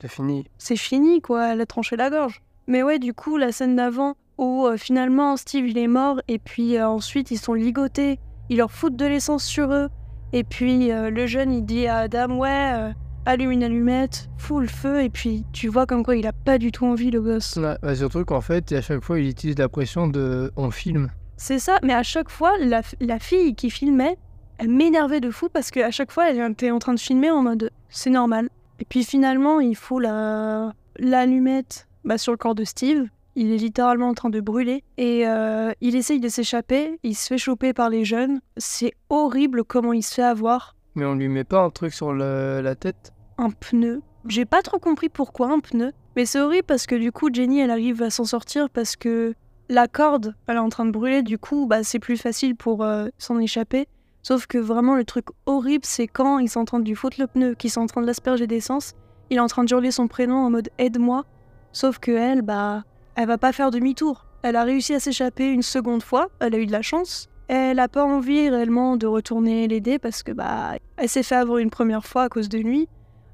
C'est 0.00 0.08
fini. 0.10 0.44
c'est 0.58 0.74
fini 0.74 1.20
quoi, 1.20 1.52
elle 1.52 1.60
a 1.60 1.66
tranché 1.66 1.94
la 1.94 2.10
gorge. 2.10 2.42
Mais 2.66 2.82
ouais, 2.82 2.98
du 2.98 3.14
coup, 3.14 3.36
la 3.36 3.52
scène 3.52 3.76
d'avant 3.76 4.14
où 4.38 4.66
euh, 4.66 4.76
finalement 4.76 5.36
Steve 5.36 5.68
il 5.68 5.78
est 5.78 5.86
mort 5.86 6.20
et 6.26 6.40
puis 6.40 6.78
euh, 6.78 6.88
ensuite 6.88 7.30
ils 7.30 7.38
sont 7.38 7.54
ligotés, 7.54 8.18
ils 8.48 8.56
leur 8.56 8.72
foutent 8.72 8.96
de 8.96 9.06
l'essence 9.06 9.44
sur 9.44 9.72
eux. 9.72 9.88
Et 10.32 10.42
puis 10.42 10.90
euh, 10.90 11.10
le 11.10 11.28
jeune 11.28 11.52
il 11.52 11.64
dit 11.64 11.86
à 11.86 11.98
Adam 11.98 12.38
ouais, 12.38 12.92
allume 13.24 13.52
une 13.52 13.62
allumette, 13.62 14.28
fous 14.36 14.58
le 14.58 14.66
feu 14.66 15.04
et 15.04 15.10
puis 15.10 15.44
tu 15.52 15.68
vois 15.68 15.86
comme 15.86 16.02
quoi 16.02 16.16
il 16.16 16.26
a 16.26 16.32
pas 16.32 16.58
du 16.58 16.72
tout 16.72 16.86
envie 16.86 17.12
le 17.12 17.20
gosse. 17.20 17.54
Ouais, 17.56 17.76
bah, 17.80 17.94
surtout 17.94 18.24
qu'en 18.24 18.40
fait, 18.40 18.72
à 18.72 18.82
chaque 18.82 19.04
fois, 19.04 19.20
il 19.20 19.28
utilise 19.28 19.58
la 19.58 19.68
pression 19.68 20.08
de 20.08 20.50
on 20.56 20.72
filme. 20.72 21.08
C'est 21.42 21.58
ça, 21.58 21.78
mais 21.82 21.94
à 21.94 22.02
chaque 22.02 22.28
fois 22.28 22.52
la, 22.58 22.82
la 23.00 23.18
fille 23.18 23.54
qui 23.54 23.70
filmait, 23.70 24.18
elle 24.58 24.68
m'énervait 24.68 25.20
de 25.20 25.30
fou 25.30 25.48
parce 25.50 25.70
qu'à 25.70 25.90
chaque 25.90 26.12
fois 26.12 26.28
elle 26.30 26.52
était 26.52 26.70
en 26.70 26.78
train 26.78 26.92
de 26.92 27.00
filmer 27.00 27.30
en 27.30 27.42
mode 27.42 27.70
c'est 27.88 28.10
normal. 28.10 28.50
Et 28.78 28.84
puis 28.84 29.04
finalement 29.04 29.58
il 29.58 29.74
fout 29.74 30.02
la 30.02 30.72
l'allumette 30.98 31.88
bah, 32.04 32.18
sur 32.18 32.32
le 32.32 32.36
corps 32.38 32.54
de 32.54 32.64
Steve. 32.64 33.06
Il 33.36 33.52
est 33.52 33.56
littéralement 33.56 34.08
en 34.08 34.14
train 34.14 34.28
de 34.28 34.40
brûler 34.40 34.84
et 34.98 35.26
euh, 35.26 35.72
il 35.80 35.96
essaye 35.96 36.20
de 36.20 36.28
s'échapper. 36.28 36.98
Il 37.04 37.14
se 37.16 37.26
fait 37.28 37.38
choper 37.38 37.72
par 37.72 37.88
les 37.88 38.04
jeunes. 38.04 38.40
C'est 38.58 38.92
horrible 39.08 39.64
comment 39.64 39.94
il 39.94 40.02
se 40.02 40.12
fait 40.14 40.22
avoir 40.22 40.76
Mais 40.94 41.06
on 41.06 41.14
lui 41.14 41.28
met 41.28 41.44
pas 41.44 41.62
un 41.62 41.70
truc 41.70 41.94
sur 41.94 42.12
le- 42.12 42.60
la 42.62 42.74
tête? 42.74 43.12
un 43.38 43.48
pneu. 43.50 44.02
J'ai 44.26 44.44
pas 44.44 44.60
trop 44.60 44.78
compris 44.78 45.08
pourquoi 45.08 45.50
un 45.50 45.60
pneu, 45.60 45.92
mais 46.16 46.26
c'est 46.26 46.38
horrible 46.40 46.66
parce 46.66 46.86
que 46.86 46.94
du 46.96 47.10
coup 47.12 47.30
Jenny 47.32 47.60
elle 47.60 47.70
arrive 47.70 48.02
à 48.02 48.10
s'en 48.10 48.24
sortir 48.24 48.68
parce 48.68 48.94
que 48.96 49.32
la 49.70 49.86
corde 49.86 50.34
elle 50.48 50.56
est 50.56 50.58
en 50.58 50.68
train 50.68 50.84
de 50.84 50.90
brûler, 50.90 51.22
du 51.22 51.38
coup 51.38 51.66
bah, 51.66 51.82
c'est 51.84 52.00
plus 52.00 52.16
facile 52.16 52.56
pour 52.56 52.82
euh, 52.82 53.08
s'en 53.18 53.38
échapper. 53.38 53.86
Sauf 54.22 54.46
que 54.46 54.58
vraiment 54.58 54.96
le 54.96 55.04
truc 55.04 55.26
horrible 55.46 55.84
c'est 55.86 56.08
quand 56.08 56.38
ils 56.40 56.50
sont 56.50 56.60
en 56.60 56.64
train 56.64 56.80
de 56.80 56.84
lui 56.84 56.96
foutre 56.96 57.18
le 57.20 57.26
pneu, 57.26 57.54
qu'ils 57.54 57.70
sont 57.70 57.80
en 57.80 57.86
train 57.86 58.02
de 58.02 58.06
l'asperger 58.06 58.46
d'essence, 58.46 58.92
il 59.30 59.36
est 59.36 59.40
en 59.40 59.46
train 59.46 59.64
de 59.64 59.72
hurler 59.72 59.92
son 59.92 60.08
prénom 60.08 60.36
en 60.36 60.50
mode 60.50 60.70
aide-moi. 60.78 61.24
Sauf 61.72 62.00
que 62.00 62.10
elle 62.10 62.42
bah 62.42 62.82
elle 63.14 63.28
va 63.28 63.38
pas 63.38 63.52
faire 63.52 63.70
demi-tour. 63.70 64.26
Elle 64.42 64.56
a 64.56 64.64
réussi 64.64 64.92
à 64.94 65.00
s'échapper 65.00 65.48
une 65.48 65.62
seconde 65.62 66.02
fois, 66.02 66.28
elle 66.40 66.54
a 66.54 66.58
eu 66.58 66.66
de 66.66 66.72
la 66.72 66.82
chance. 66.82 67.28
Elle 67.46 67.78
a 67.78 67.88
pas 67.88 68.04
envie 68.04 68.48
réellement 68.48 68.96
de 68.96 69.06
retourner 69.06 69.68
l'aider 69.68 69.98
parce 69.98 70.22
que 70.22 70.32
bah 70.32 70.74
elle 70.96 71.08
s'est 71.08 71.22
fait 71.22 71.36
avoir 71.36 71.58
une 71.58 71.70
première 71.70 72.04
fois 72.04 72.24
à 72.24 72.28
cause 72.28 72.48
de 72.48 72.58
lui. 72.58 72.88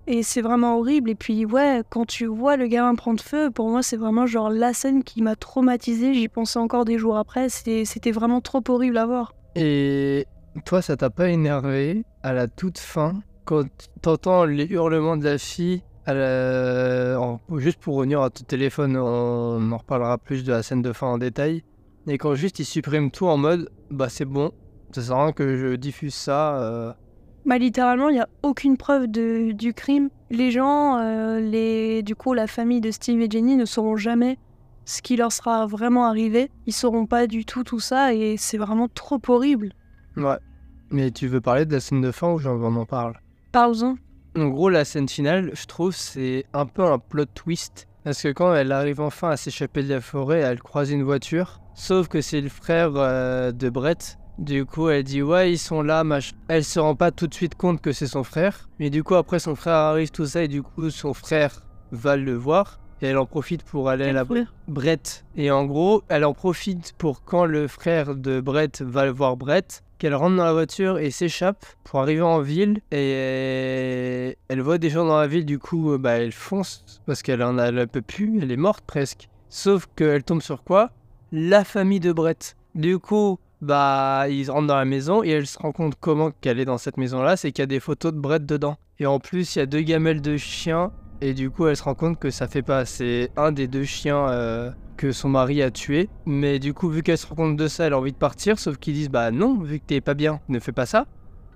Et 0.09 0.23
c'est 0.23 0.41
vraiment 0.41 0.79
horrible. 0.79 1.11
Et 1.11 1.15
puis, 1.15 1.45
ouais, 1.45 1.83
quand 1.91 2.07
tu 2.07 2.27
vois 2.27 2.57
le 2.57 2.67
gamin 2.69 2.95
prendre 2.95 3.21
feu, 3.23 3.51
pour 3.51 3.69
moi, 3.71 3.83
c'est 3.83 3.97
vraiment 3.97 4.27
genre 4.27 4.51
la 4.51 4.73
scène 4.73 5.03
qui 5.03 5.21
m'a 5.23 5.35
traumatisée. 5.37 6.15
J'y 6.15 6.29
pensais 6.29 6.59
encore 6.61 6.85
des 6.85 6.97
jours 6.99 7.17
après. 7.17 7.49
C'était 7.49 8.13
vraiment 8.13 8.41
trop 8.41 8.63
horrible 8.69 8.99
à 8.99 9.07
voir. 9.07 9.33
Et 9.57 10.27
toi, 10.65 10.81
ça 10.83 10.97
t'a 10.97 11.11
pas 11.11 11.29
énervé 11.29 12.05
à 12.23 12.33
la 12.33 12.47
toute 12.47 12.79
fin 12.79 13.15
quand 13.45 13.65
t'entends 14.03 14.45
les 14.45 14.67
hurlements 14.67 15.17
de 15.17 15.25
la 15.25 15.39
fille 15.39 15.83
à 16.05 16.15
la- 16.15 17.39
Juste 17.57 17.81
pour 17.81 17.97
revenir 17.97 18.21
à 18.23 18.31
ton 18.31 18.45
téléphone, 18.45 18.97
on 18.97 19.73
en 19.73 19.77
reparlera 19.77 20.19
plus 20.19 20.45
de 20.45 20.53
la 20.53 20.63
scène 20.63 20.83
de 20.83 20.93
fin 20.93 21.09
en 21.09 21.19
détail. 21.19 21.65
Et 22.07 22.19
quand 22.19 22.35
juste 22.37 22.61
ils 22.61 22.65
suppriment 22.65 23.11
tout 23.11 23.27
en 23.27 23.37
mode 23.37 23.69
bah 23.91 24.09
c'est 24.09 24.25
bon, 24.25 24.53
ça 24.93 25.03
sert 25.03 25.17
rien 25.17 25.33
que 25.33 25.57
je 25.57 25.75
diffuse 25.75 26.15
ça. 26.15 26.59
euh, 26.61 26.93
Bah, 27.47 27.59
littéralement, 27.59 28.09
il 28.09 28.15
n'y 28.15 28.21
a 28.21 28.29
aucune 28.43 28.77
preuve 28.77 29.07
de, 29.07 29.53
du 29.53 29.73
crime. 29.73 30.11
Les 30.31 30.51
gens, 30.51 30.99
euh, 30.99 31.39
les, 31.39 32.03
du 32.03 32.17
coup, 32.17 32.35
la 32.35 32.49
famille 32.49 32.81
de 32.81 32.91
Steve 32.91 33.21
et 33.21 33.31
Jenny 33.31 33.57
ne 33.57 33.65
sauront 33.65 33.97
jamais 33.97 34.37
ce 34.85 35.01
qui 35.01 35.17
leur 35.17 35.31
sera 35.31 35.65
vraiment 35.67 36.07
arrivé. 36.07 36.51
Ils 36.67 36.73
sauront 36.73 37.07
pas 37.07 37.29
du 37.29 37.45
tout 37.45 37.63
tout 37.63 37.79
ça 37.79 38.15
et 38.15 38.37
c'est 38.37 38.59
vraiment 38.59 38.89
trop 38.89 39.21
horrible. 39.29 39.73
Ouais. 40.17 40.39
Mais 40.91 41.13
tu 41.13 41.29
veux 41.29 41.41
parler 41.41 41.67
de 41.67 41.73
la 41.73 41.81
scène 41.81 42.01
de 42.01 42.11
fin 42.11 42.33
ou 42.33 42.39
j'en 42.39 42.57
on 42.57 42.77
en 42.77 42.85
parle? 42.85 43.15
Parle-en. 43.53 43.97
En 44.37 44.49
gros, 44.49 44.69
la 44.69 44.85
scène 44.85 45.09
finale, 45.09 45.51
je 45.55 45.67
trouve, 45.67 45.95
c'est 45.95 46.47
un 46.53 46.67
peu 46.67 46.85
un 46.85 46.99
plot 46.99 47.27
twist. 47.27 47.87
Parce 48.05 48.23
que 48.23 48.29
quand 48.29 48.55
elle 48.55 48.71
arrive 48.71 49.01
enfin 49.01 49.31
à 49.31 49.37
s'échapper 49.37 49.83
de 49.83 49.89
la 49.89 50.01
forêt, 50.01 50.41
elle 50.41 50.61
croise 50.61 50.91
une 50.91 51.03
voiture. 51.03 51.61
Sauf 51.75 52.09
que 52.09 52.21
c'est 52.21 52.41
le 52.41 52.49
frère 52.49 52.93
euh, 52.97 53.53
de 53.53 53.69
Brett. 53.69 54.19
Du 54.39 54.67
coup, 54.67 54.89
elle 54.91 55.03
dit 55.03 55.23
ouais, 55.23 55.53
ils 55.53 55.59
sont 55.59 55.83
là, 55.83 56.05
mach... 56.05 56.33
Elle 56.49 56.65
se 56.65 56.79
rend 56.79 56.95
pas 56.95 57.11
tout 57.11 57.27
de 57.27 57.35
suite 57.35 57.55
compte 57.55 57.81
que 57.81 57.93
c'est 57.93 58.07
son 58.07 58.23
frère. 58.23 58.69
Mais 58.79 58.91
du 58.91 59.03
coup, 59.03 59.15
après, 59.15 59.39
son 59.39 59.55
frère 59.55 59.75
arrive, 59.75 60.11
tout 60.11 60.27
ça, 60.27 60.43
et 60.43 60.49
du 60.49 60.63
coup, 60.63 60.91
son 60.91 61.15
frère 61.15 61.65
va 61.91 62.17
le 62.17 62.35
voir. 62.35 62.79
et 63.01 63.07
elle 63.07 63.19
en 63.19 63.27
profite 63.27 63.63
pour 63.63 63.89
aller 63.89 64.05
à 64.05 64.13
la 64.13 64.25
frère 64.25 64.55
Brett. 64.69 65.25
Et 65.37 65.51
en 65.51 65.65
gros, 65.65 66.03
elle 66.09 66.25
en 66.25 66.35
profite 66.35 66.95
pour 66.99 67.25
quand 67.25 67.45
le 67.47 67.69
frère 67.69 68.15
de 68.15 68.41
Brett 68.41 68.83
va 68.83 69.11
voir 69.11 69.37
Brett, 69.37 69.83
qu'elle 69.99 70.15
rentre 70.15 70.37
dans 70.37 70.45
la 70.45 70.53
voiture 70.53 70.99
et 70.99 71.11
s'échappe 71.11 71.65
pour 71.85 72.01
arriver 72.01 72.21
en 72.23 72.41
ville. 72.41 72.81
Et 72.93 74.37
elle 74.49 74.61
voit 74.61 74.79
des 74.79 74.91
gens 74.91 75.07
dans 75.07 75.19
la 75.19 75.27
ville, 75.27 75.47
du 75.47 75.59
coup, 75.59 75.93
euh, 75.93 75.99
bah, 75.99 76.19
elle 76.19 76.33
fonce 76.33 77.01
parce 77.07 77.23
qu'elle 77.23 77.43
en 77.43 77.59
a, 77.59 77.69
elle 77.69 77.89
peut 77.89 78.03
plus, 78.03 78.41
elle 78.43 78.53
est 78.53 78.57
morte 78.57 78.85
presque. 78.87 79.29
Sauf 79.49 79.87
qu'elle 79.97 80.23
tombe 80.25 80.43
sur 80.43 80.63
quoi? 80.63 80.91
La 81.33 81.65
famille 81.65 82.01
de 82.01 82.13
Brett. 82.13 82.57
Du 82.75 82.99
coup, 82.99 83.39
bah, 83.61 84.27
ils 84.29 84.51
rentrent 84.51 84.67
dans 84.67 84.77
la 84.77 84.85
maison 84.85 85.23
et 85.23 85.31
elle 85.31 85.47
se 85.47 85.59
rend 85.59 85.73
compte 85.73 85.95
comment 85.99 86.31
qu'elle 86.41 86.61
est 86.61 86.65
dans 86.65 86.79
cette 86.79 86.97
maison-là, 86.97 87.37
c'est 87.37 87.53
qu'il 87.53 87.63
y 87.63 87.65
a 87.65 87.67
des 87.67 87.81
photos 87.81 88.13
de 88.13 88.19
Brett 88.19 88.45
dedans. 88.45 88.77
Et 88.99 89.07
en 89.07 89.19
plus, 89.19 89.57
il 89.57 89.59
y 89.61 89.63
a 89.63 89.67
deux 89.67 89.81
gamelles 89.81 90.21
de 90.23 90.37
chiens 90.37 90.93
et 91.21 91.35
du 91.35 91.51
coup, 91.51 91.67
elle 91.67 91.77
se 91.77 91.83
rend 91.83 91.95
compte 91.95 92.19
que 92.19 92.31
ça 92.31 92.47
fait 92.47 92.63
pas. 92.63 92.85
C'est 92.85 93.31
un 93.37 93.53
des 93.53 93.69
deux 93.69 93.85
chiens 93.85 94.29
euh, 94.29 94.71
que 94.97 95.13
son 95.13 95.29
mari 95.29 95.63
a 95.63 95.71
tué. 95.71 96.09
Mais 96.27 96.59
du 96.59 96.75
coup, 96.75 96.89
vu 96.89 97.03
qu'elle 97.03 97.19
se 97.19 97.27
rend 97.27 97.35
compte 97.35 97.57
de 97.57 97.69
ça, 97.69 97.87
elle 97.87 97.93
a 97.93 97.99
envie 97.99 98.13
de 98.13 98.19
partir. 98.19 98.59
Sauf 98.59 98.77
qu'ils 98.77 98.95
disent 98.95 99.11
Bah 99.11 99.31
non, 99.31 99.59
vu 99.59 99.79
que 99.79 99.85
t'es 99.87 100.01
pas 100.01 100.15
bien, 100.15 100.41
ne 100.49 100.59
fais 100.59 100.73
pas 100.73 100.87
ça. 100.87 101.07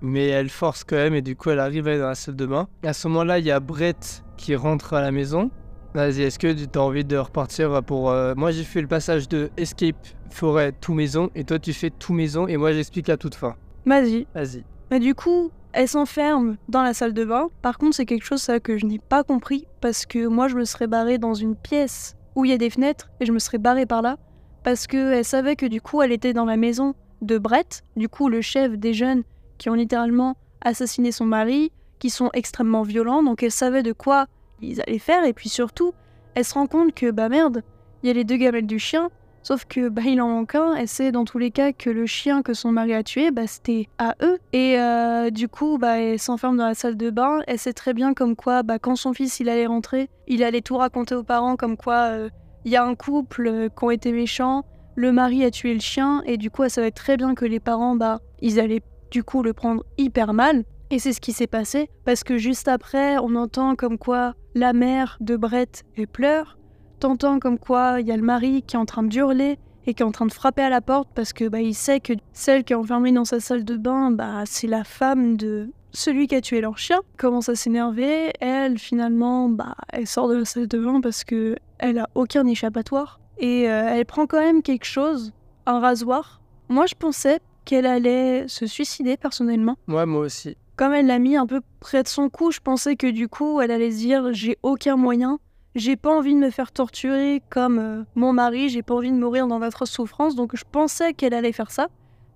Mais 0.00 0.28
elle 0.28 0.48
force 0.48 0.84
quand 0.84 0.96
même. 0.96 1.14
Et 1.14 1.22
du 1.22 1.36
coup, 1.36 1.50
elle 1.50 1.60
arrive 1.60 1.86
à 1.86 1.90
aller 1.90 2.00
dans 2.00 2.08
la 2.08 2.14
salle 2.14 2.36
de 2.36 2.46
bain. 2.46 2.68
À 2.84 2.92
ce 2.92 3.08
moment-là, 3.08 3.38
il 3.38 3.44
y 3.44 3.50
a 3.50 3.60
Brett 3.60 4.24
qui 4.36 4.56
rentre 4.56 4.94
à 4.94 5.02
la 5.02 5.12
maison. 5.12 5.50
Vas-y, 5.94 6.22
est-ce 6.22 6.38
que 6.38 6.53
tu 6.53 6.79
as 6.79 6.83
envie 6.83 7.05
de 7.05 7.16
repartir 7.16 7.83
pour. 7.83 8.11
euh, 8.11 8.35
Moi, 8.37 8.53
j'ai 8.53 8.62
fait 8.64 8.81
le 8.81 8.87
passage 8.87 9.29
de 9.29 9.50
escape 9.57 9.96
forêt 10.31 10.72
tout 10.81 10.94
maison. 10.94 11.31
Et 11.35 11.44
toi, 11.44 11.59
tu 11.59 11.72
fais 11.72 11.90
tout 11.90 12.12
maison. 12.12 12.46
Et 12.46 12.57
moi, 12.57 12.72
j'explique 12.72 13.09
à 13.09 13.16
toute 13.16 13.35
fin. 13.35 13.57
Vas-y. 13.85 14.26
Vas-y. 14.35 14.64
Mais 14.92 15.00
du 15.00 15.14
coup, 15.14 15.50
elle 15.72 15.88
s'enferme 15.88 16.57
dans 16.68 16.83
la 16.83 16.94
salle 16.94 17.12
de 17.12 17.24
bain. 17.24 17.48
Par 17.62 17.79
contre, 17.79 17.96
c'est 17.96 18.07
quelque 18.07 18.24
chose 18.24 18.40
ça, 18.40 18.61
que 18.61 18.79
je 18.79 18.87
n'ai 18.87 18.98
pas 19.00 19.24
compris 19.24 19.66
parce 19.81 20.07
que 20.07 20.26
moi, 20.26 20.46
je 20.48 20.57
me 20.57 20.64
serais 20.64 20.87
barrée 20.87 21.18
dans 21.18 21.35
une 21.35 21.57
pièce 21.57 22.14
où 22.37 22.44
il 22.44 22.50
y 22.53 22.55
a 22.55 22.59
des 22.59 22.70
fenêtres 22.70 23.11
et 23.18 23.26
je 23.26 23.33
me 23.33 23.38
serais 23.40 23.59
barrée 23.59 23.87
par 23.87 24.03
là 24.03 24.16
parce 24.62 24.87
que 24.87 25.14
elle 25.14 25.24
savait 25.24 25.57
que 25.57 25.66
du 25.66 25.81
coup, 25.81 26.03
elle 26.03 26.12
était 26.12 26.33
dans 26.33 26.44
la 26.44 26.57
maison 26.57 26.94
de 27.22 27.38
Brett, 27.38 27.83
du 27.96 28.09
coup, 28.09 28.29
le 28.29 28.40
chef 28.40 28.79
des 28.79 28.94
jeunes 28.94 29.22
qui 29.59 29.68
ont 29.70 29.74
littéralement 29.74 30.37
assassiné 30.61 31.12
son 31.12 31.24
mari, 31.26 31.72
qui 31.98 32.11
sont 32.11 32.31
extrêmement 32.33 32.83
violents. 32.83 33.22
Donc, 33.22 33.42
elle 33.42 33.50
savait 33.50 33.83
de 33.83 33.92
quoi 33.92 34.26
ils 34.62 34.80
allaient 34.80 34.98
faire 34.98 35.24
et 35.24 35.32
puis 35.32 35.48
surtout, 35.48 35.92
elle 36.34 36.44
se 36.44 36.54
rend 36.54 36.66
compte 36.66 36.94
que 36.94 37.10
bah 37.10 37.28
merde, 37.28 37.62
il 38.02 38.08
y 38.08 38.10
a 38.10 38.14
les 38.14 38.24
deux 38.24 38.36
gamelles 38.36 38.66
du 38.66 38.78
chien. 38.78 39.10
Sauf 39.42 39.64
que 39.64 39.88
bah, 39.88 40.02
il 40.04 40.20
en 40.20 40.28
manque 40.28 40.54
un, 40.54 40.74
et 40.74 40.86
c'est 40.86 41.12
dans 41.12 41.24
tous 41.24 41.38
les 41.38 41.50
cas 41.50 41.72
que 41.72 41.88
le 41.88 42.04
chien 42.04 42.42
que 42.42 42.52
son 42.52 42.72
mari 42.72 42.92
a 42.92 43.02
tué, 43.02 43.30
bah, 43.30 43.46
c'était 43.46 43.88
à 43.98 44.14
eux. 44.22 44.38
Et 44.52 44.78
euh, 44.78 45.30
du 45.30 45.48
coup, 45.48 45.78
bah, 45.78 45.98
elle 45.98 46.18
s'enferme 46.18 46.58
dans 46.58 46.66
la 46.66 46.74
salle 46.74 46.96
de 46.96 47.08
bain. 47.08 47.40
Elle 47.46 47.58
sait 47.58 47.72
très 47.72 47.94
bien 47.94 48.12
comme 48.12 48.36
quoi, 48.36 48.62
bah, 48.62 48.78
quand 48.78 48.96
son 48.96 49.14
fils 49.14 49.40
il 49.40 49.48
allait 49.48 49.66
rentrer, 49.66 50.10
il 50.26 50.44
allait 50.44 50.60
tout 50.60 50.76
raconter 50.76 51.14
aux 51.14 51.22
parents, 51.22 51.56
comme 51.56 51.78
quoi 51.78 52.10
euh, 52.10 52.28
il 52.66 52.72
y 52.72 52.76
a 52.76 52.84
un 52.84 52.94
couple 52.94 53.46
euh, 53.46 53.68
qui 53.70 53.84
ont 53.84 53.90
été 53.90 54.12
méchants, 54.12 54.64
le 54.94 55.12
mari 55.12 55.42
a 55.44 55.50
tué 55.50 55.72
le 55.72 55.80
chien, 55.80 56.22
et 56.26 56.36
du 56.36 56.50
coup, 56.50 56.64
elle 56.64 56.70
savait 56.70 56.90
très 56.90 57.16
bien 57.16 57.34
que 57.34 57.46
les 57.46 57.60
parents, 57.60 57.96
bah, 57.96 58.20
ils 58.42 58.60
allaient 58.60 58.82
du 59.10 59.24
coup 59.24 59.42
le 59.42 59.54
prendre 59.54 59.84
hyper 59.96 60.34
mal. 60.34 60.64
Et 60.90 60.98
c'est 60.98 61.14
ce 61.14 61.20
qui 61.20 61.32
s'est 61.32 61.46
passé, 61.46 61.88
parce 62.04 62.24
que 62.24 62.36
juste 62.36 62.68
après, 62.68 63.16
on 63.18 63.34
entend 63.36 63.74
comme 63.76 63.96
quoi 63.96 64.34
la 64.54 64.72
mère 64.72 65.16
de 65.20 65.36
Brett 65.36 65.84
elle 65.96 66.06
pleure. 66.06 66.58
T'entends 66.98 67.38
comme 67.38 67.58
quoi 67.58 68.00
il 68.00 68.06
y 68.06 68.12
a 68.12 68.16
le 68.16 68.22
mari 68.22 68.62
qui 68.62 68.76
est 68.76 68.78
en 68.78 68.84
train 68.84 69.02
d'hurler 69.02 69.58
et 69.86 69.94
qui 69.94 70.02
est 70.02 70.06
en 70.06 70.12
train 70.12 70.26
de 70.26 70.32
frapper 70.32 70.62
à 70.62 70.68
la 70.68 70.80
porte 70.80 71.08
parce 71.14 71.32
que 71.32 71.48
bah, 71.48 71.60
il 71.60 71.74
sait 71.74 72.00
que 72.00 72.12
celle 72.32 72.64
qui 72.64 72.72
est 72.72 72.76
enfermée 72.76 73.12
dans 73.12 73.24
sa 73.24 73.40
salle 73.40 73.64
de 73.64 73.76
bain, 73.76 74.10
bah, 74.10 74.42
c'est 74.44 74.66
la 74.66 74.84
femme 74.84 75.36
de 75.36 75.70
celui 75.92 76.26
qui 76.26 76.34
a 76.34 76.40
tué 76.40 76.60
leur 76.60 76.78
chien. 76.78 77.00
Commence 77.16 77.48
à 77.48 77.54
s'énerver. 77.54 78.32
Elle, 78.40 78.78
finalement, 78.78 79.48
bah, 79.48 79.74
elle 79.92 80.06
sort 80.06 80.28
de 80.28 80.36
la 80.36 80.44
salle 80.44 80.68
de 80.68 80.78
bain 80.78 81.00
parce 81.00 81.24
que 81.24 81.56
elle 81.78 81.98
a 81.98 82.08
aucun 82.14 82.46
échappatoire. 82.46 83.20
Et 83.38 83.68
euh, 83.70 83.88
elle 83.94 84.04
prend 84.04 84.26
quand 84.26 84.40
même 84.40 84.62
quelque 84.62 84.84
chose, 84.84 85.32
un 85.64 85.80
rasoir. 85.80 86.42
Moi, 86.68 86.84
je 86.86 86.94
pensais 86.94 87.40
qu'elle 87.64 87.86
allait 87.86 88.46
se 88.48 88.66
suicider 88.66 89.16
personnellement. 89.16 89.76
Ouais, 89.88 90.04
moi 90.04 90.26
aussi. 90.26 90.56
Comme 90.80 90.94
elle 90.94 91.08
l'a 91.08 91.18
mis 91.18 91.36
un 91.36 91.46
peu 91.46 91.60
près 91.80 92.02
de 92.02 92.08
son 92.08 92.30
cou, 92.30 92.50
je 92.52 92.60
pensais 92.60 92.96
que 92.96 93.06
du 93.06 93.28
coup, 93.28 93.60
elle 93.60 93.70
allait 93.70 93.90
se 93.90 93.98
dire 93.98 94.32
j'ai 94.32 94.56
aucun 94.62 94.96
moyen, 94.96 95.38
j'ai 95.74 95.94
pas 95.94 96.08
envie 96.08 96.32
de 96.34 96.40
me 96.40 96.48
faire 96.48 96.72
torturer 96.72 97.42
comme 97.50 97.78
euh, 97.78 98.02
mon 98.14 98.32
mari, 98.32 98.70
j'ai 98.70 98.80
pas 98.80 98.94
envie 98.94 99.12
de 99.12 99.18
mourir 99.18 99.46
dans 99.46 99.58
d'atroces 99.58 99.90
souffrances, 99.90 100.36
donc 100.36 100.56
je 100.56 100.64
pensais 100.64 101.12
qu'elle 101.12 101.34
allait 101.34 101.52
faire 101.52 101.70
ça. 101.70 101.88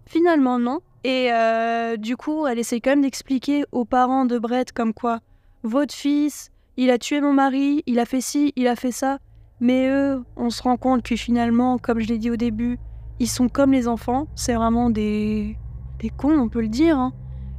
Finalement, 0.04 0.58
non. 0.58 0.80
Et 1.04 1.32
euh, 1.32 1.96
du 1.96 2.18
coup, 2.18 2.46
elle 2.46 2.58
essaie 2.58 2.82
quand 2.82 2.90
même 2.90 3.00
d'expliquer 3.00 3.64
aux 3.72 3.86
parents 3.86 4.26
de 4.26 4.38
Brett 4.38 4.72
comme 4.72 4.92
quoi 4.92 5.20
votre 5.62 5.94
fils, 5.94 6.50
il 6.76 6.90
a 6.90 6.98
tué 6.98 7.22
mon 7.22 7.32
mari, 7.32 7.82
il 7.86 7.98
a 7.98 8.04
fait 8.04 8.20
ci, 8.20 8.52
il 8.56 8.68
a 8.68 8.76
fait 8.76 8.92
ça. 8.92 9.20
Mais 9.60 9.88
eux, 9.88 10.22
on 10.36 10.50
se 10.50 10.62
rend 10.62 10.76
compte 10.76 11.02
que 11.02 11.16
finalement, 11.16 11.78
comme 11.78 11.98
je 11.98 12.08
l'ai 12.08 12.18
dit 12.18 12.30
au 12.30 12.36
début, 12.36 12.78
ils 13.20 13.30
sont 13.30 13.48
comme 13.48 13.72
les 13.72 13.88
enfants, 13.88 14.26
c'est 14.34 14.52
vraiment 14.52 14.90
des. 14.90 15.56
des 15.98 16.10
cons, 16.10 16.38
on 16.38 16.50
peut 16.50 16.60
le 16.60 16.68
dire. 16.68 16.98
hein. 16.98 17.14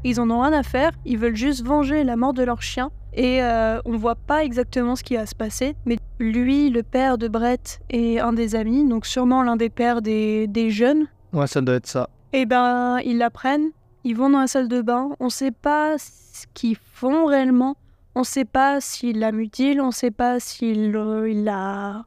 Ils 0.08 0.22
en 0.22 0.30
ont 0.30 0.42
rien 0.42 0.54
à 0.54 0.62
faire, 0.62 0.92
ils 1.04 1.18
veulent 1.18 1.36
juste 1.36 1.66
venger 1.66 2.04
la 2.04 2.16
mort 2.16 2.36
de 2.36 2.44
leur 2.44 2.62
chien. 2.62 2.92
Et 3.16 3.42
euh, 3.42 3.82
on 3.86 3.98
voit 3.98 4.14
pas 4.14 4.44
exactement 4.44 4.96
ce 4.96 5.04
qui 5.04 5.16
va 5.16 5.26
se 5.26 5.34
passer. 5.34 5.76
Mais 5.88 5.98
lui, 6.20 6.70
le 6.70 6.84
père 6.84 7.18
de 7.18 7.28
Brett, 7.28 7.80
est 7.90 8.20
un 8.20 8.32
des 8.32 8.54
amis, 8.54 8.88
donc 8.88 9.08
sûrement 9.08 9.42
l'un 9.42 9.56
des 9.56 9.72
pères 9.72 10.04
des, 10.04 10.46
des 10.46 10.70
jeunes. 10.70 11.08
Ouais, 11.34 11.48
ça 11.48 11.60
doit 11.60 11.74
être 11.74 11.88
ça. 11.88 12.08
Et 12.34 12.46
ben, 12.46 13.00
ils 13.04 13.18
la 13.18 13.32
prennent, 13.32 13.72
ils 14.04 14.16
vont 14.16 14.30
dans 14.30 14.42
la 14.42 14.46
salle 14.46 14.68
de 14.68 14.80
bain. 14.84 15.10
On 15.20 15.30
sait 15.30 15.50
pas 15.50 15.98
ce 15.98 16.46
qu'ils 16.54 16.78
font 16.78 17.26
réellement. 17.26 17.76
On 18.14 18.24
sait 18.24 18.46
pas 18.46 18.82
s'il 18.82 19.18
la 19.18 19.32
mutile, 19.32 19.82
on 19.82 19.90
sait 19.90 20.12
pas 20.12 20.40
s'il 20.40 20.96
euh, 20.96 21.28
il 21.28 21.46
la. 21.46 22.06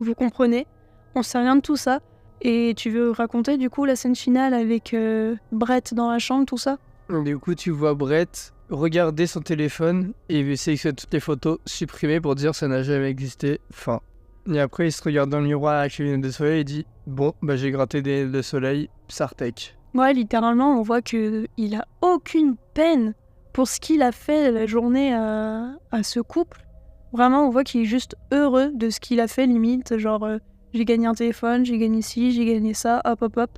Vous 0.00 0.14
comprenez 0.14 0.66
On 1.14 1.22
sait 1.22 1.38
rien 1.38 1.56
de 1.56 1.62
tout 1.62 1.76
ça. 1.76 2.00
Et 2.42 2.74
tu 2.76 2.90
veux 2.90 3.10
raconter 3.10 3.56
du 3.56 3.70
coup 3.70 3.86
la 3.86 3.96
scène 3.96 4.14
finale 4.14 4.52
avec 4.52 4.92
euh, 4.92 5.34
Brett 5.50 5.94
dans 5.94 6.10
la 6.10 6.18
chambre, 6.18 6.44
tout 6.44 6.58
ça? 6.58 6.76
Du 7.08 7.38
coup, 7.38 7.54
tu 7.54 7.70
vois 7.70 7.94
Brett 7.94 8.52
regarder 8.70 9.26
son 9.26 9.40
téléphone 9.40 10.12
et 10.28 10.56
sélectionner 10.56 10.94
toutes 10.94 11.12
les 11.12 11.20
photos, 11.20 11.58
supprimer 11.64 12.20
pour 12.20 12.34
dire 12.34 12.54
ça 12.54 12.68
n'a 12.68 12.82
jamais 12.82 13.08
existé. 13.08 13.60
Fin. 13.70 14.00
Et 14.52 14.60
après, 14.60 14.88
il 14.88 14.92
se 14.92 15.02
regarde 15.02 15.30
dans 15.30 15.40
le 15.40 15.46
miroir 15.46 15.80
avec 15.80 15.96
les 15.98 16.04
lunettes 16.04 16.20
de 16.20 16.30
soleil 16.30 16.60
et 16.60 16.64
dit 16.64 16.86
Bon, 17.06 17.32
bah 17.42 17.56
j'ai 17.56 17.70
gratté 17.70 18.02
des 18.02 18.18
lunettes 18.18 18.32
de 18.32 18.42
soleil, 18.42 18.90
Sartek. 19.08 19.76
Ouais, 19.94 20.12
littéralement, 20.12 20.78
on 20.78 20.82
voit 20.82 21.02
que 21.02 21.46
il 21.56 21.74
a 21.74 21.86
aucune 22.02 22.56
peine 22.74 23.14
pour 23.52 23.68
ce 23.68 23.80
qu'il 23.80 24.02
a 24.02 24.12
fait 24.12 24.52
la 24.52 24.66
journée 24.66 25.14
à, 25.14 25.76
à 25.90 26.02
ce 26.02 26.20
couple. 26.20 26.66
Vraiment, 27.12 27.46
on 27.46 27.50
voit 27.50 27.64
qu'il 27.64 27.80
est 27.80 27.86
juste 27.86 28.16
heureux 28.32 28.70
de 28.74 28.90
ce 28.90 29.00
qu'il 29.00 29.20
a 29.20 29.28
fait, 29.28 29.46
limite. 29.46 29.96
Genre, 29.96 30.24
euh, 30.24 30.38
j'ai 30.74 30.84
gagné 30.84 31.06
un 31.06 31.14
téléphone, 31.14 31.64
j'ai 31.64 31.78
gagné 31.78 32.02
ci, 32.02 32.32
j'ai 32.32 32.44
gagné 32.44 32.74
ça, 32.74 33.00
hop, 33.06 33.22
hop, 33.22 33.36
hop. 33.38 33.50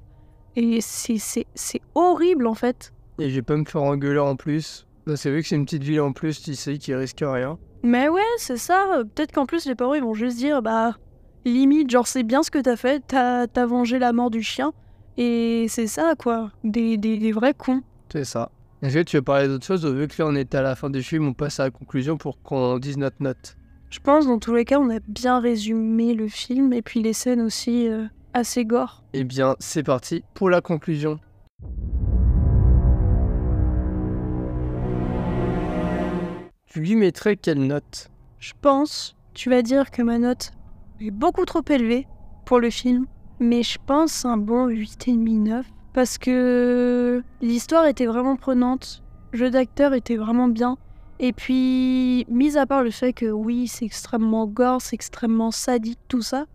Et 0.54 0.80
c'est 0.80 1.80
horrible, 1.94 2.46
en 2.46 2.54
fait. 2.54 2.92
Et 3.20 3.30
je 3.30 3.34
vais 3.36 3.42
pas 3.42 3.56
me 3.56 3.64
faire 3.64 3.82
engueuler 3.82 4.18
en 4.18 4.36
plus. 4.36 4.86
Là, 5.06 5.16
c'est 5.16 5.30
vrai 5.30 5.42
que 5.42 5.48
c'est 5.48 5.56
une 5.56 5.64
petite 5.64 5.82
ville 5.82 6.00
en 6.00 6.12
plus, 6.12 6.42
tu 6.42 6.54
sais, 6.54 6.78
qui 6.78 6.94
risque 6.94 7.22
rien. 7.22 7.58
Mais 7.82 8.08
ouais, 8.08 8.22
c'est 8.38 8.56
ça. 8.56 9.02
Peut-être 9.14 9.32
qu'en 9.32 9.46
plus, 9.46 9.66
les 9.66 9.74
parents, 9.74 9.94
ils 9.94 10.02
vont 10.02 10.14
juste 10.14 10.36
dire, 10.38 10.62
bah, 10.62 10.96
limite, 11.44 11.90
genre, 11.90 12.06
c'est 12.06 12.22
bien 12.22 12.42
ce 12.42 12.50
que 12.50 12.58
t'as 12.58 12.76
fait, 12.76 13.02
t'as 13.06 13.46
as 13.54 13.66
vengé 13.66 13.98
la 13.98 14.12
mort 14.12 14.30
du 14.30 14.42
chien. 14.42 14.72
Et 15.16 15.66
c'est 15.68 15.86
ça, 15.86 16.14
quoi. 16.18 16.50
Des, 16.64 16.96
des, 16.96 17.18
des 17.18 17.32
vrais 17.32 17.54
cons. 17.54 17.82
C'est 18.10 18.24
ça. 18.24 18.50
Est-ce 18.82 18.94
que 18.94 19.02
tu 19.02 19.16
veux 19.16 19.22
parler 19.22 19.48
d'autre 19.48 19.66
chose 19.66 19.84
vu 19.86 20.08
que 20.08 20.22
là 20.22 20.26
on 20.26 20.34
est 20.34 20.54
à 20.54 20.62
la 20.62 20.74
fin 20.74 20.88
du 20.88 21.02
film, 21.02 21.28
on 21.28 21.34
passe 21.34 21.60
à 21.60 21.64
la 21.64 21.70
conclusion 21.70 22.16
pour 22.16 22.40
qu'on 22.40 22.78
dise 22.78 22.96
notre 22.96 23.16
note? 23.20 23.58
Je 23.90 23.98
pense, 23.98 24.26
dans 24.26 24.38
tous 24.38 24.54
les 24.54 24.64
cas, 24.64 24.78
on 24.78 24.88
a 24.88 25.00
bien 25.06 25.38
résumé 25.38 26.14
le 26.14 26.28
film 26.28 26.72
et 26.72 26.80
puis 26.80 27.02
les 27.02 27.12
scènes 27.12 27.42
aussi 27.42 27.88
euh, 27.88 28.06
assez 28.32 28.64
gore. 28.64 29.04
Eh 29.12 29.24
bien, 29.24 29.56
c'est 29.58 29.82
parti 29.82 30.24
pour 30.32 30.48
la 30.48 30.62
conclusion. 30.62 31.20
Tu 36.70 36.78
lui 36.78 36.94
mettrais 36.94 37.34
quelle 37.34 37.66
note? 37.66 38.10
Je 38.38 38.52
pense, 38.60 39.16
tu 39.34 39.50
vas 39.50 39.60
dire 39.60 39.90
que 39.90 40.02
ma 40.02 40.20
note 40.20 40.52
est 41.00 41.10
beaucoup 41.10 41.44
trop 41.44 41.64
élevée 41.68 42.06
pour 42.44 42.60
le 42.60 42.70
film, 42.70 43.06
mais 43.40 43.64
je 43.64 43.76
pense 43.84 44.24
un 44.24 44.36
bon 44.36 44.68
8,5-9 44.68 45.64
parce 45.92 46.16
que 46.16 47.24
l'histoire 47.40 47.86
était 47.86 48.06
vraiment 48.06 48.36
prenante, 48.36 49.02
le 49.32 49.40
jeu 49.40 49.50
d'acteur 49.50 49.94
était 49.94 50.14
vraiment 50.14 50.46
bien. 50.46 50.78
Et 51.18 51.32
puis, 51.32 52.24
mis 52.28 52.56
à 52.56 52.66
part 52.66 52.84
le 52.84 52.92
fait 52.92 53.14
que 53.14 53.26
oui, 53.26 53.66
c'est 53.66 53.84
extrêmement 53.84 54.46
gore, 54.46 54.80
c'est 54.80 54.94
extrêmement 54.94 55.50
sadique, 55.50 55.98
tout 56.06 56.22
ça, 56.22 56.46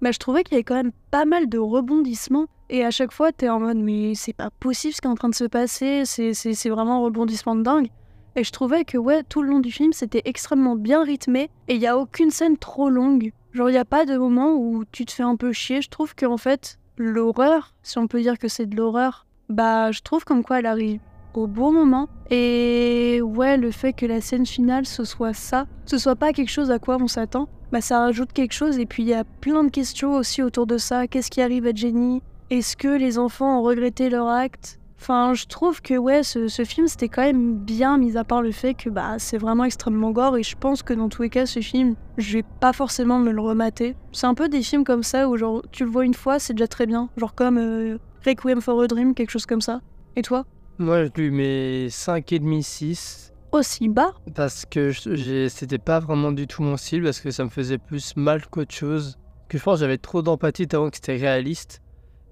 bah, 0.00 0.12
je 0.12 0.18
trouvais 0.20 0.44
qu'il 0.44 0.52
y 0.52 0.58
avait 0.58 0.62
quand 0.62 0.76
même 0.76 0.92
pas 1.10 1.24
mal 1.24 1.48
de 1.48 1.58
rebondissements. 1.58 2.46
Et 2.70 2.84
à 2.84 2.92
chaque 2.92 3.12
fois, 3.12 3.32
t'es 3.32 3.48
en 3.48 3.58
mode, 3.58 3.78
mais 3.78 4.14
c'est 4.14 4.34
pas 4.34 4.50
possible 4.50 4.94
ce 4.94 5.00
qui 5.00 5.08
est 5.08 5.10
en 5.10 5.16
train 5.16 5.30
de 5.30 5.34
se 5.34 5.44
passer, 5.44 6.04
c'est 6.04 6.68
vraiment 6.68 6.98
un 6.98 7.04
rebondissement 7.04 7.56
de 7.56 7.62
dingue. 7.62 7.88
Et 8.36 8.44
je 8.44 8.50
trouvais 8.50 8.84
que, 8.84 8.98
ouais, 8.98 9.22
tout 9.22 9.42
le 9.42 9.48
long 9.48 9.60
du 9.60 9.70
film, 9.70 9.92
c'était 9.92 10.22
extrêmement 10.24 10.76
bien 10.76 11.04
rythmé. 11.04 11.50
Et 11.68 11.74
il 11.74 11.80
n'y 11.80 11.86
a 11.86 11.96
aucune 11.96 12.30
scène 12.30 12.56
trop 12.56 12.90
longue. 12.90 13.32
Genre, 13.52 13.68
il 13.68 13.72
n'y 13.72 13.78
a 13.78 13.84
pas 13.84 14.04
de 14.04 14.16
moment 14.16 14.54
où 14.54 14.84
tu 14.90 15.04
te 15.04 15.12
fais 15.12 15.22
un 15.22 15.36
peu 15.36 15.52
chier. 15.52 15.82
Je 15.82 15.88
trouve 15.88 16.14
qu'en 16.14 16.36
fait, 16.36 16.78
l'horreur, 16.96 17.74
si 17.82 17.98
on 17.98 18.08
peut 18.08 18.20
dire 18.20 18.38
que 18.38 18.48
c'est 18.48 18.66
de 18.66 18.76
l'horreur, 18.76 19.26
bah, 19.48 19.92
je 19.92 20.00
trouve 20.00 20.24
comme 20.24 20.42
quoi 20.42 20.58
elle 20.58 20.66
arrive 20.66 21.00
au 21.34 21.46
bon 21.46 21.72
moment. 21.72 22.08
Et 22.30 23.20
ouais, 23.22 23.56
le 23.56 23.70
fait 23.70 23.92
que 23.92 24.06
la 24.06 24.20
scène 24.20 24.46
finale, 24.46 24.86
ce 24.86 25.04
soit 25.04 25.34
ça, 25.34 25.66
ce 25.84 25.98
soit 25.98 26.16
pas 26.16 26.32
quelque 26.32 26.50
chose 26.50 26.70
à 26.70 26.78
quoi 26.78 26.96
on 27.00 27.08
s'attend, 27.08 27.48
bah, 27.72 27.80
ça 27.80 28.00
rajoute 28.00 28.32
quelque 28.32 28.52
chose. 28.52 28.78
Et 28.78 28.86
puis 28.86 29.02
il 29.02 29.08
y 29.08 29.14
a 29.14 29.24
plein 29.24 29.64
de 29.64 29.70
questions 29.70 30.14
aussi 30.14 30.42
autour 30.42 30.66
de 30.66 30.78
ça. 30.78 31.06
Qu'est-ce 31.06 31.30
qui 31.30 31.42
arrive 31.42 31.66
à 31.66 31.74
Jenny? 31.74 32.22
Est-ce 32.50 32.76
que 32.76 32.88
les 32.88 33.18
enfants 33.18 33.58
ont 33.58 33.62
regretté 33.62 34.10
leur 34.10 34.28
acte? 34.28 34.78
Enfin, 35.04 35.34
je 35.34 35.44
trouve 35.44 35.82
que 35.82 35.98
ouais, 35.98 36.22
ce, 36.22 36.48
ce 36.48 36.64
film 36.64 36.88
c'était 36.88 37.10
quand 37.10 37.20
même 37.20 37.58
bien, 37.58 37.98
mis 37.98 38.16
à 38.16 38.24
part 38.24 38.40
le 38.40 38.52
fait 38.52 38.72
que 38.72 38.88
bah 38.88 39.16
c'est 39.18 39.36
vraiment 39.36 39.64
extrêmement 39.64 40.12
gore. 40.12 40.38
Et 40.38 40.42
je 40.42 40.56
pense 40.56 40.82
que 40.82 40.94
dans 40.94 41.10
tous 41.10 41.20
les 41.20 41.28
cas, 41.28 41.44
ce 41.44 41.60
film, 41.60 41.94
je 42.16 42.38
vais 42.38 42.42
pas 42.42 42.72
forcément 42.72 43.18
me 43.18 43.30
le 43.30 43.40
remater. 43.42 43.96
C'est 44.12 44.26
un 44.26 44.32
peu 44.32 44.48
des 44.48 44.62
films 44.62 44.82
comme 44.82 45.02
ça 45.02 45.28
où 45.28 45.36
genre 45.36 45.62
tu 45.72 45.84
le 45.84 45.90
vois 45.90 46.06
une 46.06 46.14
fois, 46.14 46.38
c'est 46.38 46.54
déjà 46.54 46.68
très 46.68 46.86
bien. 46.86 47.10
Genre 47.18 47.34
comme 47.34 47.58
euh, 47.58 47.98
Requiem 48.24 48.62
for 48.62 48.80
a 48.80 48.86
Dream, 48.86 49.12
quelque 49.12 49.28
chose 49.28 49.44
comme 49.44 49.60
ça. 49.60 49.82
Et 50.16 50.22
toi? 50.22 50.46
Moi, 50.78 51.04
je 51.04 51.10
lui 51.16 51.30
mets 51.30 51.88
5,5, 51.88 52.62
6. 52.62 53.32
Aussi 53.52 53.90
bas? 53.90 54.14
Parce 54.34 54.64
que 54.64 54.90
c'était 55.50 55.76
pas 55.76 56.00
vraiment 56.00 56.32
du 56.32 56.46
tout 56.46 56.62
mon 56.62 56.78
style, 56.78 57.02
parce 57.02 57.20
que 57.20 57.30
ça 57.30 57.44
me 57.44 57.50
faisait 57.50 57.76
plus 57.76 58.16
mal 58.16 58.46
qu'autre 58.46 58.74
chose. 58.74 59.18
Que 59.50 59.58
je 59.58 59.62
pense 59.62 59.74
que 59.74 59.80
j'avais 59.80 59.98
trop 59.98 60.22
d'empathie 60.22 60.66
tellement 60.66 60.88
que 60.88 60.96
c'était 60.96 61.16
réaliste. 61.16 61.82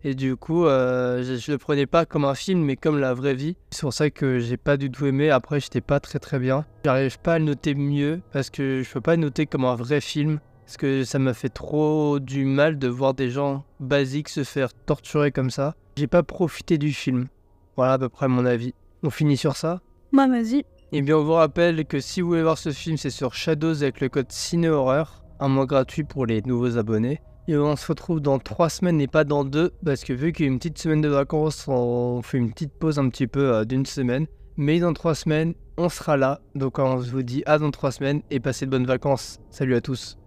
Et 0.05 0.15
du 0.15 0.37
coup, 0.37 0.67
euh, 0.67 1.23
je, 1.23 1.37
je 1.37 1.53
le 1.53 1.59
prenais 1.59 1.87
pas 1.87 2.07
comme 2.07 2.25
un 2.25 2.35
film, 2.35 2.63
mais 2.65 2.77
comme 2.77 2.99
la 2.99 3.15
vraie 3.15 3.35
vie. 3.35 3.57
C'est 3.71 3.83
pour 3.83 3.93
ça 3.93 4.11
que 4.11 4.39
j'ai 4.41 4.57
pas 4.57 4.77
du 4.77 4.91
tout 4.91 5.07
aimé. 5.07 5.31
Après, 5.31 5.61
j'étais 5.61 5.81
pas 5.81 6.01
très 6.01 6.19
très 6.19 6.39
bien. 6.39 6.65
J'arrive 6.85 7.19
pas 7.21 7.35
à 7.35 7.39
le 7.39 7.45
noter 7.45 7.75
mieux, 7.75 8.21
parce 8.33 8.51
que 8.51 8.83
je 8.83 8.93
peux 8.93 9.01
pas 9.01 9.15
le 9.17 9.23
noter 9.23 9.47
comme 9.47 9.65
un 9.65 9.77
vrai 9.77 10.01
film. 10.01 10.41
Parce 10.65 10.77
que 10.77 11.05
ça 11.05 11.19
m'a 11.19 11.35
fait 11.35 11.51
trop 11.51 12.19
du 12.19 12.45
mal 12.45 12.79
de 12.79 12.89
voir 12.89 13.15
des 13.15 13.31
gens 13.31 13.65
basiques 13.79 14.29
se 14.29 14.43
faire 14.43 14.73
torturer 14.73 15.31
comme 15.31 15.51
ça. 15.51 15.75
J'ai 15.97 16.07
pas 16.07 16.23
profité 16.23 16.79
du 16.79 16.93
film. 16.93 17.29
Voilà 17.77 17.95
à 17.95 17.99
peu 17.99 18.09
près 18.09 18.29
mon 18.29 18.47
avis. 18.47 18.75
On 19.03 19.11
finit 19.11 19.37
sur 19.37 19.57
ça? 19.57 19.81
Bah 20.13 20.29
vas-y. 20.29 20.65
eh 20.93 21.03
bien, 21.03 21.17
on 21.17 21.25
vous 21.25 21.33
rappelle 21.33 21.85
que 21.85 22.01
si 22.01 22.21
vous 22.21 22.29
voulez 22.29 22.43
voir 22.43 22.59
ce 22.59 22.71
film, 22.71 22.97
c'est 22.97 23.11
sur 23.11 23.35
Shadows 23.35 23.83
avec 23.83 24.01
le 24.01 24.09
code 24.09 24.31
CinéHorreur, 24.31 25.23
un 25.41 25.49
mois 25.49 25.67
gratuit 25.67 26.05
pour 26.05 26.27
les 26.27 26.43
nouveaux 26.43 26.79
abonnés. 26.79 27.21
Et 27.49 27.57
on 27.57 27.75
se 27.75 27.87
retrouve 27.89 28.21
dans 28.21 28.39
trois 28.39 28.69
semaines 28.69 29.01
et 29.01 29.09
pas 29.09 29.25
dans 29.25 29.45
deux, 29.45 29.73
parce 29.85 30.05
que 30.05 30.13
vu 30.13 30.33
qu'il 30.33 30.47
y 30.47 30.49
a 30.49 30.53
une 30.53 30.59
petite 30.59 30.79
semaine 30.79 31.01
de 31.01 31.09
vacances, 31.09 31.67
on 31.67 32.23
fait 32.23 32.39
une 32.39 32.53
petite 32.53 32.73
pause 32.73 32.99
un 32.99 33.09
petit 33.09 33.27
peu 33.27 33.55
euh, 33.55 33.65
d'une 33.65 33.85
semaine. 33.85 34.27
Mais 34.57 34.79
dans 34.79 34.93
trois 34.93 35.15
semaines, 35.15 35.55
on 35.77 35.89
sera 35.89 36.17
là. 36.17 36.41
Donc 36.55 36.79
on 36.79 36.97
vous 36.97 37.23
dit 37.23 37.43
à 37.47 37.59
dans 37.59 37.71
trois 37.71 37.91
semaines 37.91 38.23
et 38.31 38.39
passez 38.39 38.67
de 38.67 38.71
bonnes 38.71 38.87
vacances. 38.87 39.41
Salut 39.51 39.75
à 39.75 39.81
tous. 39.81 40.22